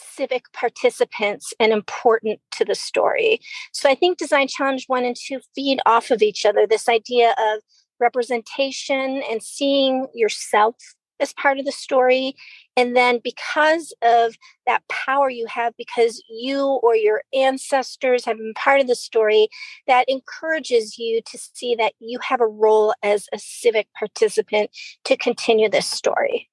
civic 0.00 0.44
participants 0.52 1.52
and 1.60 1.72
important 1.72 2.40
to 2.52 2.64
the 2.64 2.74
story. 2.74 3.40
So 3.72 3.88
I 3.88 3.94
think 3.94 4.18
design 4.18 4.48
challenge 4.48 4.84
one 4.86 5.04
and 5.04 5.16
two 5.16 5.40
feed 5.54 5.80
off 5.86 6.10
of 6.10 6.22
each 6.22 6.44
other. 6.44 6.66
This 6.66 6.88
idea 6.88 7.34
of 7.38 7.60
representation 8.00 9.22
and 9.30 9.42
seeing 9.42 10.06
yourself 10.14 10.76
as 11.20 11.34
part 11.34 11.58
of 11.58 11.66
the 11.66 11.72
story. 11.72 12.34
And 12.76 12.96
then 12.96 13.20
because 13.22 13.92
of 14.02 14.36
that 14.66 14.82
power 14.88 15.28
you 15.28 15.46
have, 15.46 15.74
because 15.76 16.22
you 16.30 16.80
or 16.82 16.96
your 16.96 17.22
ancestors 17.34 18.24
have 18.24 18.38
been 18.38 18.54
part 18.54 18.80
of 18.80 18.86
the 18.86 18.94
story, 18.94 19.48
that 19.86 20.08
encourages 20.08 20.98
you 20.98 21.20
to 21.26 21.38
see 21.38 21.74
that 21.74 21.92
you 22.00 22.18
have 22.20 22.40
a 22.40 22.46
role 22.46 22.94
as 23.02 23.28
a 23.32 23.38
civic 23.38 23.86
participant 23.98 24.70
to 25.04 25.16
continue 25.16 25.68
this 25.68 25.86
story. 25.86 26.48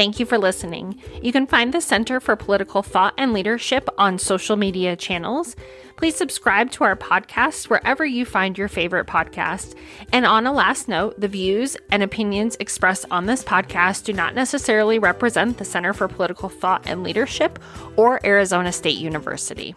Thank 0.00 0.18
you 0.18 0.24
for 0.24 0.38
listening. 0.38 0.98
You 1.20 1.30
can 1.30 1.46
find 1.46 1.74
the 1.74 1.80
Center 1.82 2.20
for 2.20 2.34
Political 2.34 2.84
Thought 2.84 3.12
and 3.18 3.34
Leadership 3.34 3.86
on 3.98 4.18
social 4.18 4.56
media 4.56 4.96
channels. 4.96 5.56
Please 5.96 6.16
subscribe 6.16 6.70
to 6.70 6.84
our 6.84 6.96
podcast 6.96 7.68
wherever 7.68 8.02
you 8.06 8.24
find 8.24 8.56
your 8.56 8.68
favorite 8.68 9.06
podcast. 9.06 9.76
And 10.10 10.24
on 10.24 10.46
a 10.46 10.54
last 10.54 10.88
note, 10.88 11.20
the 11.20 11.28
views 11.28 11.76
and 11.90 12.02
opinions 12.02 12.56
expressed 12.60 13.04
on 13.10 13.26
this 13.26 13.44
podcast 13.44 14.04
do 14.04 14.14
not 14.14 14.34
necessarily 14.34 14.98
represent 14.98 15.58
the 15.58 15.66
Center 15.66 15.92
for 15.92 16.08
Political 16.08 16.48
Thought 16.48 16.86
and 16.86 17.02
Leadership 17.02 17.58
or 17.96 18.24
Arizona 18.24 18.72
State 18.72 18.96
University. 18.96 19.74